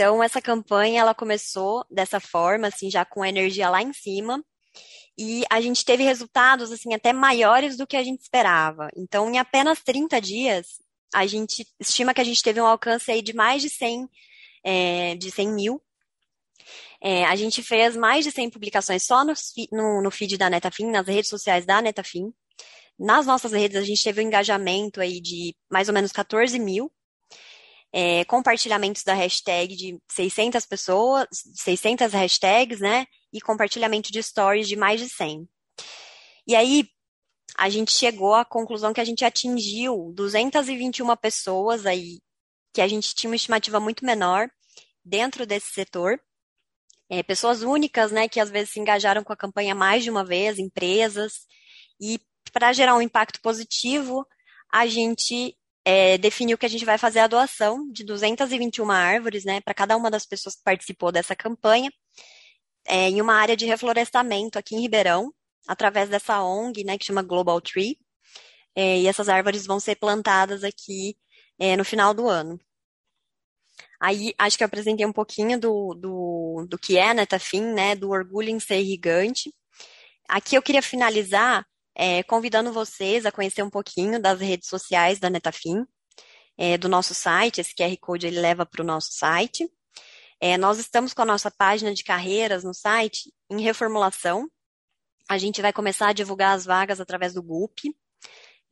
Então, 0.00 0.22
essa 0.22 0.40
campanha, 0.40 1.02
ela 1.02 1.14
começou 1.14 1.84
dessa 1.90 2.18
forma, 2.18 2.68
assim, 2.68 2.90
já 2.90 3.04
com 3.04 3.22
a 3.22 3.28
energia 3.28 3.68
lá 3.68 3.82
em 3.82 3.92
cima, 3.92 4.42
e 5.18 5.44
a 5.50 5.60
gente 5.60 5.84
teve 5.84 6.02
resultados, 6.02 6.72
assim, 6.72 6.94
até 6.94 7.12
maiores 7.12 7.76
do 7.76 7.86
que 7.86 7.98
a 7.98 8.02
gente 8.02 8.22
esperava. 8.22 8.88
Então, 8.96 9.30
em 9.30 9.36
apenas 9.38 9.82
30 9.82 10.18
dias, 10.18 10.80
a 11.12 11.26
gente 11.26 11.66
estima 11.78 12.14
que 12.14 12.20
a 12.22 12.24
gente 12.24 12.42
teve 12.42 12.58
um 12.58 12.66
alcance 12.66 13.10
aí 13.10 13.20
de 13.20 13.34
mais 13.34 13.60
de 13.60 13.68
100, 13.68 14.08
é, 14.64 15.16
de 15.16 15.30
100 15.30 15.48
mil. 15.52 15.82
É, 17.02 17.26
a 17.26 17.36
gente 17.36 17.62
fez 17.62 17.94
mais 17.94 18.24
de 18.24 18.30
100 18.30 18.48
publicações 18.48 19.02
só 19.02 19.22
no, 19.22 19.34
no, 19.70 20.02
no 20.02 20.10
feed 20.10 20.38
da 20.38 20.48
Netafim, 20.48 20.86
nas 20.86 21.06
redes 21.06 21.28
sociais 21.28 21.66
da 21.66 21.82
Netafim. 21.82 22.32
Nas 22.98 23.26
nossas 23.26 23.52
redes, 23.52 23.76
a 23.76 23.82
gente 23.82 24.02
teve 24.02 24.22
um 24.22 24.26
engajamento 24.26 24.98
aí 24.98 25.20
de 25.20 25.54
mais 25.70 25.88
ou 25.88 25.94
menos 25.94 26.10
14 26.10 26.58
mil 26.58 26.90
é, 27.92 28.24
compartilhamentos 28.24 29.02
da 29.02 29.14
hashtag 29.14 29.74
de 29.74 29.98
600 30.10 30.64
pessoas, 30.66 31.26
600 31.54 32.12
hashtags, 32.12 32.80
né? 32.80 33.06
E 33.32 33.40
compartilhamento 33.40 34.12
de 34.12 34.22
stories 34.22 34.68
de 34.68 34.76
mais 34.76 35.00
de 35.00 35.08
100. 35.08 35.48
E 36.46 36.54
aí, 36.54 36.88
a 37.56 37.68
gente 37.68 37.92
chegou 37.92 38.34
à 38.34 38.44
conclusão 38.44 38.92
que 38.92 39.00
a 39.00 39.04
gente 39.04 39.24
atingiu 39.24 40.12
221 40.14 41.16
pessoas 41.16 41.84
aí, 41.84 42.20
que 42.72 42.80
a 42.80 42.88
gente 42.88 43.14
tinha 43.14 43.30
uma 43.30 43.36
estimativa 43.36 43.80
muito 43.80 44.04
menor 44.04 44.48
dentro 45.04 45.44
desse 45.44 45.72
setor. 45.72 46.20
É, 47.08 47.22
pessoas 47.22 47.62
únicas, 47.62 48.12
né, 48.12 48.28
que 48.28 48.38
às 48.38 48.50
vezes 48.50 48.70
se 48.70 48.80
engajaram 48.80 49.24
com 49.24 49.32
a 49.32 49.36
campanha 49.36 49.74
mais 49.74 50.04
de 50.04 50.10
uma 50.10 50.24
vez, 50.24 50.58
empresas, 50.58 51.40
e 52.00 52.20
para 52.52 52.72
gerar 52.72 52.96
um 52.96 53.02
impacto 53.02 53.40
positivo, 53.40 54.26
a 54.72 54.86
gente 54.86 55.56
é, 55.84 56.18
definiu 56.18 56.58
que 56.58 56.66
a 56.66 56.68
gente 56.68 56.84
vai 56.84 56.98
fazer 56.98 57.20
a 57.20 57.26
doação 57.26 57.90
de 57.90 58.04
221 58.04 58.90
árvores, 58.90 59.44
né, 59.44 59.60
para 59.60 59.74
cada 59.74 59.96
uma 59.96 60.10
das 60.10 60.26
pessoas 60.26 60.56
que 60.56 60.62
participou 60.64 61.12
dessa 61.12 61.34
campanha. 61.36 61.90
é, 62.86 63.08
em 63.10 63.20
uma 63.20 63.34
área 63.34 63.56
de 63.56 63.66
reflorestamento 63.66 64.58
aqui 64.58 64.74
em 64.74 64.80
Ribeirão, 64.80 65.32
através 65.68 66.08
dessa 66.08 66.42
ONG, 66.42 66.84
né, 66.84 66.98
que 66.98 67.04
chama 67.06 67.22
Global 67.22 67.60
Tree. 67.60 67.98
É, 68.74 69.00
e 69.00 69.06
essas 69.08 69.28
árvores 69.28 69.66
vão 69.66 69.80
ser 69.80 69.96
plantadas 69.96 70.64
aqui 70.64 71.16
é, 71.58 71.76
no 71.76 71.84
final 71.84 72.14
do 72.14 72.28
ano. 72.28 72.58
Aí, 74.00 74.34
acho 74.38 74.56
que 74.56 74.64
eu 74.64 74.66
apresentei 74.66 75.04
um 75.06 75.12
pouquinho 75.12 75.58
do, 75.60 75.94
do, 75.94 76.66
do 76.68 76.78
que 76.78 76.96
é 76.98 77.12
Netafim, 77.12 77.62
né, 77.62 77.94
do 77.94 78.10
orgulho 78.10 78.48
em 78.50 78.60
ser 78.60 78.84
gigante. 78.84 79.52
Aqui 80.28 80.56
eu 80.56 80.62
queria 80.62 80.82
finalizar 80.82 81.66
é, 82.02 82.22
convidando 82.22 82.72
vocês 82.72 83.26
a 83.26 83.30
conhecer 83.30 83.62
um 83.62 83.68
pouquinho 83.68 84.18
das 84.18 84.40
redes 84.40 84.70
sociais 84.70 85.18
da 85.18 85.28
Netafim, 85.28 85.84
é, 86.56 86.78
do 86.78 86.88
nosso 86.88 87.12
site, 87.12 87.60
esse 87.60 87.74
QR 87.74 87.94
Code 88.00 88.26
ele 88.26 88.40
leva 88.40 88.64
para 88.64 88.80
o 88.80 88.86
nosso 88.86 89.12
site. 89.12 89.70
É, 90.40 90.56
nós 90.56 90.78
estamos 90.78 91.12
com 91.12 91.20
a 91.20 91.26
nossa 91.26 91.50
página 91.50 91.92
de 91.92 92.02
carreiras 92.02 92.64
no 92.64 92.72
site 92.72 93.30
em 93.50 93.60
reformulação. 93.60 94.50
A 95.28 95.36
gente 95.36 95.60
vai 95.60 95.74
começar 95.74 96.08
a 96.08 96.12
divulgar 96.14 96.56
as 96.56 96.64
vagas 96.64 97.02
através 97.02 97.34
do 97.34 97.42
GUP, 97.42 97.94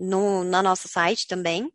no, 0.01 0.43
no 0.43 0.63
nosso 0.63 0.89
site 0.89 1.27
também. 1.27 1.71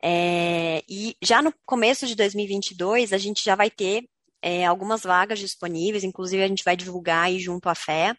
É, 0.00 0.84
e 0.88 1.16
já 1.20 1.42
no 1.42 1.52
começo 1.66 2.06
de 2.06 2.14
2022, 2.14 3.12
a 3.12 3.18
gente 3.18 3.44
já 3.44 3.56
vai 3.56 3.68
ter 3.68 4.08
é, 4.40 4.64
algumas 4.64 5.02
vagas 5.02 5.40
disponíveis, 5.40 6.04
inclusive 6.04 6.40
a 6.40 6.46
gente 6.46 6.62
vai 6.62 6.76
divulgar 6.76 7.24
aí 7.24 7.40
junto 7.40 7.68
à 7.68 7.74
Fé. 7.74 8.16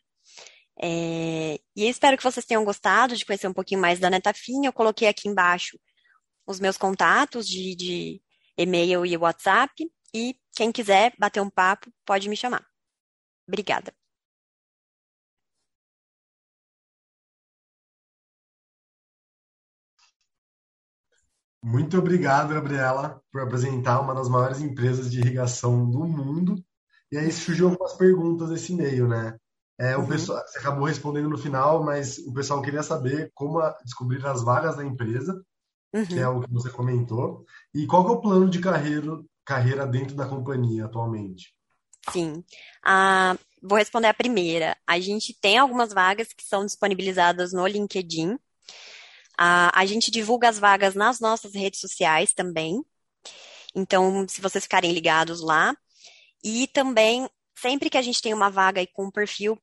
É, 0.81 1.59
e 1.75 1.89
espero 1.89 2.17
que 2.17 2.23
vocês 2.23 2.45
tenham 2.45 2.63
gostado 2.63 3.15
de 3.15 3.25
conhecer 3.25 3.47
um 3.47 3.53
pouquinho 3.53 3.81
mais 3.81 3.99
da 3.99 4.09
Netafim. 4.09 4.65
Eu 4.65 4.73
coloquei 4.73 5.07
aqui 5.07 5.27
embaixo 5.27 5.77
os 6.47 6.59
meus 6.59 6.77
contatos 6.77 7.47
de, 7.47 7.75
de 7.75 8.21
e-mail 8.57 9.05
e 9.05 9.17
WhatsApp. 9.17 9.73
E 10.13 10.35
quem 10.55 10.71
quiser 10.71 11.13
bater 11.19 11.41
um 11.41 11.49
papo, 11.49 11.91
pode 12.05 12.29
me 12.29 12.35
chamar. 12.35 12.65
Obrigada. 13.47 13.93
Muito 21.61 21.97
obrigado, 21.97 22.53
Gabriela, 22.53 23.21
por 23.31 23.41
apresentar 23.41 23.99
uma 23.99 24.15
das 24.15 24.29
maiores 24.29 24.61
empresas 24.61 25.11
de 25.11 25.19
irrigação 25.19 25.89
do 25.89 26.07
mundo. 26.07 26.63
E 27.11 27.17
aí 27.17 27.31
surgiu 27.31 27.69
algumas 27.69 27.93
perguntas 27.93 28.49
nesse 28.49 28.71
e-mail, 28.73 29.07
né? 29.07 29.37
É, 29.79 29.95
o 29.95 30.01
uhum. 30.01 30.07
pessoal, 30.07 30.43
você 30.45 30.59
acabou 30.59 30.85
respondendo 30.85 31.29
no 31.29 31.37
final, 31.37 31.81
mas 31.81 32.17
o 32.19 32.33
pessoal 32.33 32.61
queria 32.61 32.83
saber 32.83 33.31
como 33.33 33.61
descobrir 33.85 34.25
as 34.25 34.43
vagas 34.43 34.75
da 34.75 34.83
empresa, 34.83 35.41
uhum. 35.93 36.05
que 36.05 36.19
é 36.19 36.27
o 36.27 36.41
que 36.41 36.51
você 36.51 36.69
comentou, 36.69 37.45
e 37.73 37.87
qual 37.87 38.05
é 38.05 38.11
o 38.11 38.19
plano 38.19 38.49
de 38.49 38.59
carreira, 38.59 39.19
carreira 39.45 39.87
dentro 39.87 40.17
da 40.17 40.27
companhia 40.27 40.83
atualmente. 40.83 41.55
Sim. 42.11 42.43
Ah, 42.83 43.37
vou 43.61 43.77
responder 43.77 44.07
a 44.07 44.13
primeira. 44.13 44.75
A 44.85 44.99
gente 44.99 45.33
tem 45.39 45.57
algumas 45.57 45.93
vagas 45.93 46.27
que 46.33 46.43
são 46.43 46.65
disponibilizadas 46.65 47.53
no 47.53 47.65
LinkedIn, 47.65 48.37
a, 49.41 49.71
a 49.73 49.85
gente 49.85 50.11
divulga 50.11 50.49
as 50.49 50.59
vagas 50.59 50.93
nas 50.93 51.21
nossas 51.21 51.53
redes 51.55 51.79
sociais 51.79 52.33
também. 52.33 52.83
Então, 53.73 54.27
se 54.27 54.41
vocês 54.41 54.65
ficarem 54.65 54.91
ligados 54.91 55.41
lá. 55.41 55.73
E 56.43 56.67
também, 56.67 57.29
sempre 57.57 57.89
que 57.89 57.97
a 57.97 58.01
gente 58.01 58.21
tem 58.21 58.33
uma 58.33 58.49
vaga 58.49 58.85
com 58.93 59.05
um 59.05 59.11
perfil 59.11 59.57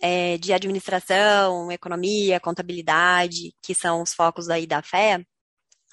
é, 0.00 0.38
de 0.38 0.52
administração, 0.52 1.70
economia, 1.72 2.40
contabilidade, 2.40 3.54
que 3.62 3.74
são 3.74 4.02
os 4.02 4.12
focos 4.14 4.48
aí 4.50 4.66
da 4.66 4.82
fé, 4.82 5.24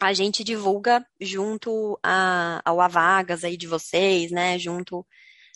a 0.01 0.13
gente 0.13 0.43
divulga 0.43 1.05
junto 1.19 1.97
a, 2.03 2.61
ao 2.65 2.81
Avagas 2.81 3.43
aí 3.43 3.55
de 3.55 3.67
vocês, 3.67 4.31
né, 4.31 4.57
junto 4.57 5.05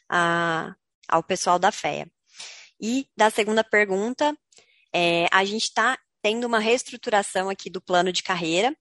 a, 0.08 0.76
ao 1.08 1.24
pessoal 1.24 1.58
da 1.58 1.72
fé. 1.72 2.06
E 2.80 3.08
da 3.18 3.30
segunda 3.32 3.64
pergunta, 3.64 4.38
é, 4.94 5.28
a 5.32 5.44
gente 5.44 5.64
está 5.64 5.98
tendo 6.22 6.46
uma 6.46 6.60
reestruturação 6.60 7.50
aqui 7.50 7.70
do 7.70 7.82
plano 7.82 8.12
de 8.12 8.22
carreira, 8.22 8.76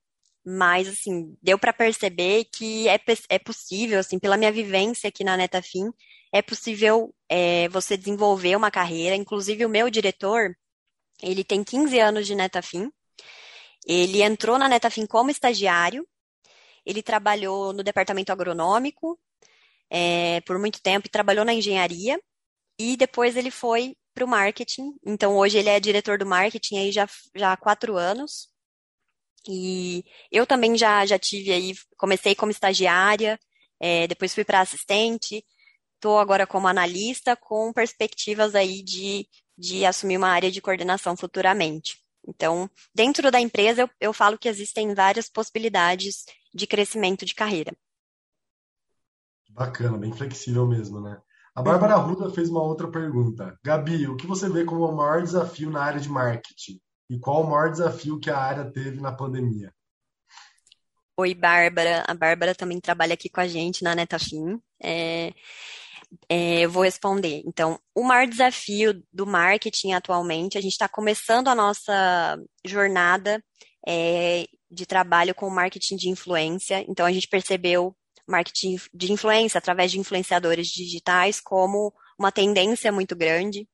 mas, 0.45 0.87
assim, 0.87 1.35
deu 1.41 1.57
para 1.57 1.73
perceber 1.73 2.45
que 2.45 2.87
é, 2.87 2.99
é 3.29 3.39
possível, 3.39 3.99
assim, 3.99 4.19
pela 4.19 4.37
minha 4.37 4.51
vivência 4.51 5.07
aqui 5.07 5.23
na 5.23 5.35
Netafim, 5.35 5.91
é 6.35 6.41
possível 6.41 7.15
é, 7.29 7.69
você 7.69 7.95
desenvolver 7.95 8.57
uma 8.57 8.69
carreira. 8.69 9.15
Inclusive, 9.15 9.65
o 9.65 9.69
meu 9.69 9.89
diretor, 9.89 10.53
ele 11.23 11.45
tem 11.45 11.63
15 11.63 11.97
anos 11.97 12.27
de 12.27 12.35
Netafim, 12.35 12.91
ele 13.87 14.21
entrou 14.21 14.57
na 14.59 14.67
Netafim 14.67 15.05
como 15.05 15.31
estagiário, 15.31 16.05
ele 16.85 17.01
trabalhou 17.01 17.71
no 17.71 17.81
departamento 17.81 18.33
agronômico 18.33 19.17
é, 19.89 20.41
por 20.41 20.59
muito 20.59 20.81
tempo 20.81 21.07
e 21.07 21.09
trabalhou 21.09 21.45
na 21.45 21.53
engenharia, 21.53 22.19
e 22.77 22.97
depois 22.97 23.37
ele 23.37 23.49
foi 23.49 23.95
para 24.13 24.25
o 24.25 24.27
marketing. 24.27 24.93
Então, 25.05 25.37
hoje 25.37 25.57
ele 25.57 25.69
é 25.69 25.79
diretor 25.79 26.17
do 26.17 26.25
marketing 26.25 26.79
aí 26.79 26.91
já, 26.91 27.07
já 27.33 27.53
há 27.53 27.57
quatro 27.57 27.95
anos. 27.95 28.49
E 29.47 30.03
eu 30.29 30.45
também 30.45 30.77
já, 30.77 31.05
já 31.05 31.17
tive 31.17 31.53
aí, 31.53 31.73
comecei 31.97 32.35
como 32.35 32.51
estagiária, 32.51 33.39
é, 33.79 34.05
depois 34.07 34.33
fui 34.35 34.43
para 34.43 34.59
assistente, 34.59 35.45
estou 36.05 36.19
agora 36.19 36.45
como 36.45 36.67
analista, 36.67 37.35
com 37.35 37.73
perspectivas 37.73 38.53
aí 38.53 38.83
de, 38.83 39.27
de 39.57 39.83
assumir 39.85 40.17
uma 40.17 40.29
área 40.29 40.51
de 40.51 40.61
coordenação 40.61 41.17
futuramente. 41.17 41.97
Então, 42.27 42.69
dentro 42.93 43.31
da 43.31 43.41
empresa, 43.41 43.81
eu, 43.81 43.89
eu 43.99 44.13
falo 44.13 44.37
que 44.37 44.47
existem 44.47 44.93
várias 44.93 45.27
possibilidades 45.27 46.23
de 46.53 46.67
crescimento 46.67 47.25
de 47.25 47.33
carreira. 47.33 47.75
Bacana, 49.49 49.97
bem 49.97 50.13
flexível 50.13 50.67
mesmo, 50.67 51.01
né? 51.01 51.19
A 51.55 51.61
Bárbara 51.61 51.95
Ruda 51.95 52.29
fez 52.29 52.49
uma 52.49 52.61
outra 52.61 52.87
pergunta. 52.87 53.57
Gabi, 53.63 54.07
o 54.07 54.15
que 54.15 54.27
você 54.27 54.47
vê 54.47 54.63
como 54.63 54.85
o 54.85 54.95
maior 54.95 55.23
desafio 55.23 55.71
na 55.71 55.81
área 55.81 55.99
de 55.99 56.09
marketing? 56.09 56.79
E 57.09 57.17
qual 57.17 57.43
o 57.43 57.49
maior 57.49 57.71
desafio 57.71 58.19
que 58.19 58.29
a 58.29 58.37
área 58.37 58.69
teve 58.71 58.99
na 58.99 59.11
pandemia? 59.11 59.73
Oi, 61.17 61.33
Bárbara. 61.33 62.03
A 62.07 62.13
Bárbara 62.13 62.53
também 62.53 62.79
trabalha 62.81 63.13
aqui 63.13 63.29
com 63.29 63.39
a 63.39 63.47
gente 63.47 63.83
na 63.83 63.95
Netafim. 63.95 64.61
É, 64.83 65.33
é, 66.29 66.61
eu 66.61 66.69
vou 66.69 66.83
responder. 66.83 67.43
Então, 67.45 67.79
o 67.93 68.03
maior 68.03 68.27
desafio 68.27 69.03
do 69.11 69.25
marketing 69.25 69.93
atualmente, 69.93 70.57
a 70.57 70.61
gente 70.61 70.73
está 70.73 70.87
começando 70.87 71.47
a 71.47 71.55
nossa 71.55 72.37
jornada 72.65 73.43
é, 73.87 74.45
de 74.69 74.85
trabalho 74.85 75.35
com 75.35 75.49
marketing 75.49 75.95
de 75.95 76.09
influência. 76.09 76.83
Então, 76.87 77.05
a 77.05 77.11
gente 77.11 77.27
percebeu 77.27 77.95
marketing 78.27 78.77
de 78.93 79.11
influência 79.11 79.57
através 79.57 79.91
de 79.91 79.99
influenciadores 79.99 80.67
digitais 80.67 81.39
como 81.39 81.93
uma 82.17 82.31
tendência 82.31 82.91
muito 82.91 83.15
grande. 83.15 83.67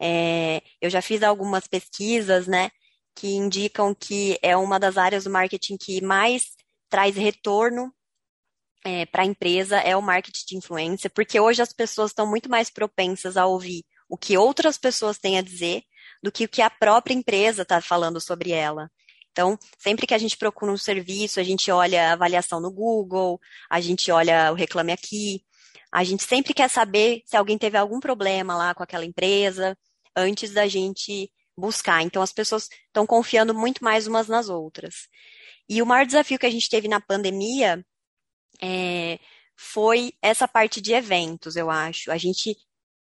É, 0.00 0.62
eu 0.80 0.90
já 0.90 1.00
fiz 1.00 1.22
algumas 1.22 1.66
pesquisas, 1.66 2.46
né, 2.46 2.70
que 3.14 3.28
indicam 3.28 3.94
que 3.94 4.38
é 4.42 4.56
uma 4.56 4.78
das 4.78 4.98
áreas 4.98 5.24
do 5.24 5.30
marketing 5.30 5.76
que 5.78 6.02
mais 6.02 6.50
traz 6.90 7.16
retorno 7.16 7.92
é, 8.86 9.04
para 9.04 9.22
a 9.22 9.26
empresa 9.26 9.78
é 9.78 9.96
o 9.96 10.02
marketing 10.02 10.44
de 10.46 10.56
influência, 10.56 11.10
porque 11.10 11.38
hoje 11.40 11.60
as 11.60 11.72
pessoas 11.72 12.10
estão 12.10 12.26
muito 12.26 12.48
mais 12.48 12.70
propensas 12.70 13.36
a 13.36 13.46
ouvir 13.46 13.84
o 14.08 14.16
que 14.16 14.38
outras 14.38 14.78
pessoas 14.78 15.18
têm 15.18 15.38
a 15.38 15.42
dizer 15.42 15.82
do 16.22 16.30
que 16.30 16.44
o 16.44 16.48
que 16.48 16.62
a 16.62 16.70
própria 16.70 17.14
empresa 17.14 17.62
está 17.62 17.80
falando 17.80 18.20
sobre 18.20 18.52
ela. 18.52 18.90
Então, 19.32 19.58
sempre 19.78 20.06
que 20.06 20.14
a 20.14 20.18
gente 20.18 20.36
procura 20.36 20.72
um 20.72 20.78
serviço, 20.78 21.40
a 21.40 21.42
gente 21.42 21.70
olha 21.70 22.10
a 22.10 22.12
avaliação 22.12 22.60
no 22.60 22.70
Google, 22.70 23.38
a 23.68 23.80
gente 23.80 24.10
olha 24.10 24.50
o 24.52 24.54
Reclame 24.54 24.92
Aqui, 24.92 25.44
a 25.92 26.04
gente 26.04 26.22
sempre 26.22 26.54
quer 26.54 26.70
saber 26.70 27.22
se 27.26 27.36
alguém 27.36 27.58
teve 27.58 27.76
algum 27.76 28.00
problema 28.00 28.56
lá 28.56 28.74
com 28.74 28.82
aquela 28.82 29.04
empresa 29.04 29.76
antes 30.16 30.52
da 30.52 30.66
gente 30.66 31.30
buscar. 31.56 32.02
Então, 32.02 32.22
as 32.22 32.32
pessoas 32.32 32.68
estão 32.86 33.06
confiando 33.06 33.52
muito 33.52 33.84
mais 33.84 34.06
umas 34.06 34.28
nas 34.28 34.48
outras. 34.48 35.08
E 35.68 35.82
o 35.82 35.86
maior 35.86 36.06
desafio 36.06 36.38
que 36.38 36.46
a 36.46 36.50
gente 36.50 36.70
teve 36.70 36.88
na 36.88 37.00
pandemia 37.00 37.84
é, 38.62 39.18
foi 39.56 40.12
essa 40.22 40.46
parte 40.46 40.80
de 40.80 40.92
eventos, 40.92 41.56
eu 41.56 41.70
acho. 41.70 42.10
A 42.10 42.18
gente 42.18 42.56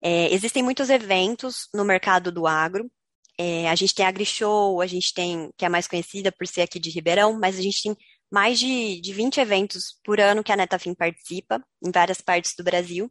é, 0.03 0.33
existem 0.33 0.63
muitos 0.63 0.91
eventos 0.91 1.69
no 1.75 1.85
mercado 1.85 2.31
do 2.33 2.47
agro, 2.47 2.91
é, 3.39 3.69
a 3.69 3.75
gente 3.75 3.95
tem 3.95 4.05
a 4.05 4.09
AgriShow, 4.09 4.81
a 4.81 4.87
gente 4.87 5.15
tem, 5.15 5.51
que 5.57 5.65
é 5.65 5.69
mais 5.69 5.89
conhecida 5.89 6.31
por 6.31 6.47
ser 6.47 6.63
aqui 6.63 6.79
de 6.79 6.91
Ribeirão, 6.91 7.39
mas 7.39 7.59
a 7.59 7.63
gente 7.63 7.83
tem 7.83 7.97
mais 8.31 8.59
de, 8.59 9.01
de 9.01 9.13
20 9.13 9.39
eventos 9.41 9.99
por 10.05 10.21
ano 10.21 10.43
que 10.43 10.53
a 10.53 10.57
Netafim 10.57 10.95
participa, 10.95 11.63
em 11.85 11.91
várias 11.91 12.21
partes 12.21 12.55
do 12.57 12.65
Brasil. 12.65 13.11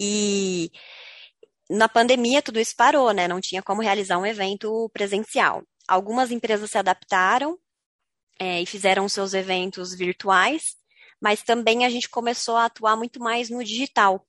E 0.00 0.70
na 1.70 1.88
pandemia 1.88 2.42
tudo 2.42 2.60
isso 2.60 2.74
parou, 2.76 3.12
né? 3.12 3.28
Não 3.28 3.40
tinha 3.40 3.62
como 3.62 3.82
realizar 3.82 4.18
um 4.18 4.26
evento 4.26 4.90
presencial. 4.92 5.62
Algumas 5.88 6.30
empresas 6.30 6.70
se 6.70 6.78
adaptaram 6.78 7.58
é, 8.38 8.60
e 8.62 8.66
fizeram 8.66 9.08
seus 9.08 9.34
eventos 9.34 9.94
virtuais, 9.94 10.76
mas 11.22 11.42
também 11.42 11.84
a 11.86 11.90
gente 11.90 12.08
começou 12.08 12.56
a 12.56 12.66
atuar 12.66 12.96
muito 12.96 13.20
mais 13.20 13.48
no 13.48 13.62
digital 13.64 14.26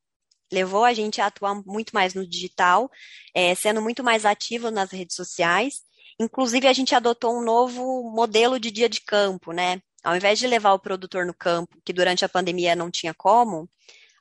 levou 0.54 0.86
a 0.86 0.94
gente 0.94 1.20
a 1.20 1.26
atuar 1.26 1.56
muito 1.66 1.94
mais 1.94 2.14
no 2.14 2.26
digital, 2.26 2.90
é, 3.34 3.56
sendo 3.56 3.82
muito 3.82 4.04
mais 4.04 4.24
ativo 4.24 4.70
nas 4.70 4.92
redes 4.92 5.16
sociais. 5.16 5.82
Inclusive, 6.20 6.68
a 6.68 6.74
gente 6.74 6.94
adotou 6.94 7.36
um 7.36 7.44
novo 7.44 8.04
modelo 8.12 8.60
de 8.60 8.70
dia 8.70 8.88
de 8.88 9.02
campo, 9.02 9.52
né? 9.52 9.82
Ao 10.04 10.16
invés 10.16 10.38
de 10.38 10.46
levar 10.48 10.74
o 10.74 10.80
produtor 10.80 11.26
no 11.26 11.34
campo, 11.34 11.82
que 11.84 11.92
durante 11.92 12.24
a 12.24 12.30
pandemia 12.30 12.76
não 12.76 12.92
tinha 12.92 13.14
como, 13.14 13.68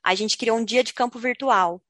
a 0.03 0.15
gente 0.15 0.37
criou 0.37 0.57
um 0.57 0.65
dia 0.65 0.83
de 0.83 0.93
campo 0.93 1.19
virtual. 1.19 1.81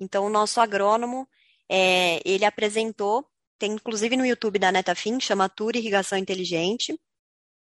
Então, 0.00 0.24
o 0.24 0.30
nosso 0.30 0.60
agrônomo, 0.60 1.28
é, 1.68 2.20
ele 2.24 2.44
apresentou, 2.44 3.26
tem 3.58 3.72
inclusive 3.72 4.16
no 4.16 4.24
YouTube 4.24 4.58
da 4.58 4.72
Netafim, 4.72 5.20
chama 5.20 5.48
Tour 5.48 5.76
Irrigação 5.76 6.16
Inteligente. 6.16 6.98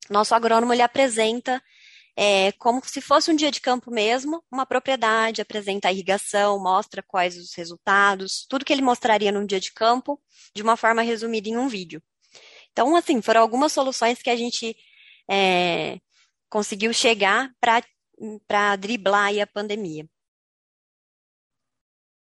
Nosso 0.09 0.33
agrônomo, 0.33 0.71
ele 0.73 0.81
apresenta 0.81 1.61
é, 2.21 2.51
como 2.51 2.81
se 2.83 2.99
fosse 2.99 3.31
um 3.31 3.35
dia 3.35 3.49
de 3.49 3.61
campo 3.61 3.89
mesmo, 3.89 4.43
uma 4.51 4.65
propriedade, 4.65 5.41
apresenta 5.41 5.87
a 5.87 5.93
irrigação, 5.93 6.61
mostra 6.61 7.01
quais 7.01 7.37
os 7.37 7.53
resultados, 7.53 8.45
tudo 8.49 8.65
que 8.65 8.73
ele 8.73 8.81
mostraria 8.81 9.31
num 9.31 9.45
dia 9.45 9.59
de 9.59 9.71
campo, 9.71 10.21
de 10.53 10.61
uma 10.61 10.75
forma 10.75 11.01
resumida 11.01 11.47
em 11.47 11.55
um 11.55 11.69
vídeo. 11.69 12.03
Então, 12.73 12.93
assim, 12.93 13.21
foram 13.21 13.39
algumas 13.39 13.71
soluções 13.71 14.21
que 14.21 14.29
a 14.29 14.35
gente 14.35 14.75
é, 15.31 15.97
conseguiu 16.49 16.91
chegar 16.91 17.53
para 17.61 18.75
driblar 18.75 19.31
a 19.41 19.47
pandemia. 19.47 20.05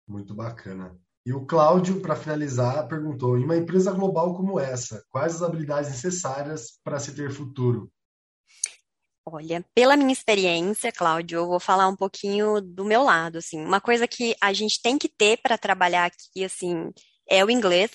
Muito 0.06 0.36
bacana. 0.36 1.00
E 1.26 1.32
o 1.32 1.46
Cláudio, 1.46 2.02
para 2.02 2.18
finalizar, 2.18 2.90
perguntou: 2.90 3.38
em 3.38 3.46
uma 3.46 3.56
empresa 3.56 3.94
global 3.94 4.36
como 4.36 4.60
essa, 4.60 5.02
quais 5.10 5.36
as 5.36 5.42
habilidades 5.42 5.90
necessárias 5.90 6.78
para 6.84 7.00
se 7.00 7.16
ter 7.16 7.32
futuro? 7.32 7.90
Olha, 9.30 9.62
pela 9.76 9.98
minha 9.98 10.14
experiência, 10.14 10.90
Cláudio, 10.90 11.40
eu 11.40 11.48
vou 11.48 11.60
falar 11.60 11.90
um 11.90 11.98
pouquinho 11.98 12.62
do 12.62 12.86
meu 12.86 13.04
lado, 13.04 13.40
assim. 13.40 13.60
Uma 13.60 13.82
coisa 13.82 14.08
que 14.08 14.34
a 14.40 14.54
gente 14.54 14.82
tem 14.82 14.98
que 14.98 15.10
ter 15.10 15.38
para 15.42 15.58
trabalhar 15.58 16.06
aqui, 16.06 16.46
assim, 16.46 16.90
é 17.30 17.44
o 17.44 17.50
inglês, 17.50 17.92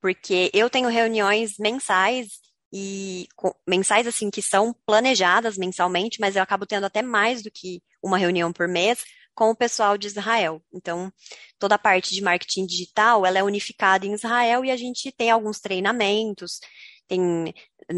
porque 0.00 0.50
eu 0.54 0.70
tenho 0.70 0.88
reuniões 0.88 1.58
mensais 1.58 2.40
e 2.72 3.28
mensais 3.68 4.06
assim 4.06 4.30
que 4.30 4.40
são 4.40 4.74
planejadas 4.86 5.58
mensalmente, 5.58 6.18
mas 6.18 6.36
eu 6.36 6.42
acabo 6.42 6.64
tendo 6.64 6.86
até 6.86 7.02
mais 7.02 7.42
do 7.42 7.50
que 7.50 7.82
uma 8.02 8.16
reunião 8.16 8.50
por 8.50 8.66
mês 8.66 9.04
com 9.34 9.50
o 9.50 9.56
pessoal 9.56 9.98
de 9.98 10.06
Israel. 10.06 10.62
Então, 10.72 11.12
toda 11.58 11.74
a 11.74 11.78
parte 11.78 12.14
de 12.14 12.22
marketing 12.22 12.64
digital, 12.64 13.26
ela 13.26 13.38
é 13.38 13.42
unificada 13.42 14.06
em 14.06 14.14
Israel 14.14 14.64
e 14.64 14.70
a 14.70 14.76
gente 14.76 15.12
tem 15.12 15.30
alguns 15.30 15.60
treinamentos, 15.60 16.60
tem 17.06 17.52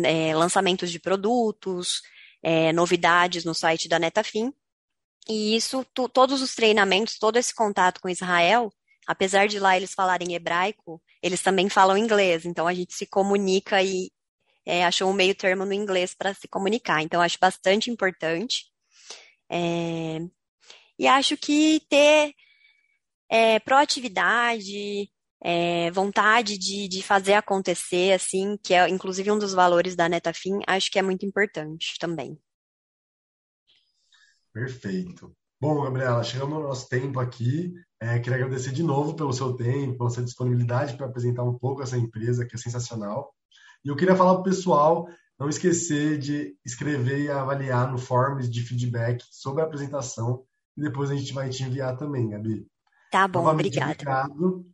é, 0.05 0.35
lançamentos 0.35 0.91
de 0.91 0.99
produtos, 0.99 2.03
é, 2.45 2.75
novidades 2.75 3.43
no 3.43 3.55
site 3.55 3.89
da 3.89 3.99
Netafim. 3.99 4.53
E 5.27 5.57
isso, 5.57 5.83
todos 6.13 6.43
os 6.43 6.55
treinamentos, 6.55 7.19
todo 7.19 7.39
esse 7.39 7.55
contato 7.55 7.99
com 8.03 8.11
Israel, 8.11 8.71
apesar 9.07 9.49
de 9.49 9.59
lá 9.59 9.75
eles 9.75 9.95
falarem 9.95 10.35
hebraico, 10.35 11.03
eles 11.23 11.41
também 11.41 11.71
falam 11.71 11.97
inglês. 11.97 12.45
Então 12.45 12.69
a 12.69 12.75
gente 12.75 12.93
se 12.93 13.07
comunica 13.07 13.83
e 13.83 14.11
é, 14.67 14.85
achou 14.85 15.11
um 15.11 15.15
meio 15.15 15.35
termo 15.35 15.65
no 15.65 15.73
inglês 15.73 16.15
para 16.15 16.35
se 16.35 16.47
comunicar. 16.47 17.03
Então 17.03 17.23
acho 17.23 17.39
bastante 17.41 17.91
importante. 17.91 18.67
É, 19.51 20.21
e 20.99 21.07
acho 21.09 21.39
que 21.39 21.81
ter 21.89 22.35
é, 23.31 23.59
proatividade, 23.61 25.11
é, 25.45 25.91
vontade 25.91 26.57
de, 26.57 26.89
de 26.89 27.03
fazer 27.03 27.35
acontecer, 27.35 28.13
assim, 28.15 28.57
que 28.63 28.73
é 28.73 28.89
inclusive 28.89 29.31
um 29.31 29.39
dos 29.39 29.53
valores 29.53 29.95
da 29.95 30.09
Netafim, 30.09 30.61
acho 30.67 30.91
que 30.91 30.99
é 30.99 31.03
muito 31.03 31.27
importante 31.27 31.99
também. 32.01 32.39
Perfeito. 34.53 35.37
Bom, 35.61 35.83
Gabriela, 35.83 36.23
chegamos 36.25 36.55
ao 36.55 36.63
nosso 36.63 36.89
tempo 36.89 37.21
aqui. 37.21 37.75
É, 38.01 38.19
queria 38.19 38.37
agradecer 38.37 38.73
de 38.73 38.83
novo 38.83 39.15
pelo 39.15 39.33
seu 39.33 39.55
tempo, 39.55 39.99
pela 39.99 40.11
sua 40.11 40.23
disponibilidade 40.23 40.97
para 40.97 41.07
apresentar 41.07 41.43
um 41.43 41.59
pouco 41.59 41.83
essa 41.83 41.99
empresa, 41.99 42.47
que 42.47 42.55
é 42.55 42.59
sensacional. 42.59 43.35
E 43.85 43.89
eu 43.89 43.97
queria 43.97 44.17
falar 44.17 44.33
para 44.35 44.41
o 44.41 44.45
pessoal 44.45 45.07
não 45.39 45.49
esquecer 45.49 46.19
de 46.19 46.57
escrever 46.65 47.25
e 47.25 47.31
avaliar 47.31 47.91
no 47.91 47.99
forms 47.99 48.49
de 48.49 48.63
feedback 48.63 49.23
sobre 49.31 49.63
a 49.63 49.67
apresentação 49.67 50.45
e 50.77 50.83
depois 50.83 51.11
a 51.11 51.17
gente 51.17 51.33
vai 51.33 51.49
te 51.51 51.63
enviar 51.63 51.97
também, 51.97 52.31
Gabi. 52.31 52.67
Tá 53.11 53.29
bom, 53.29 53.47
obrigada. 53.47 53.93
Obrigado, 53.93 54.74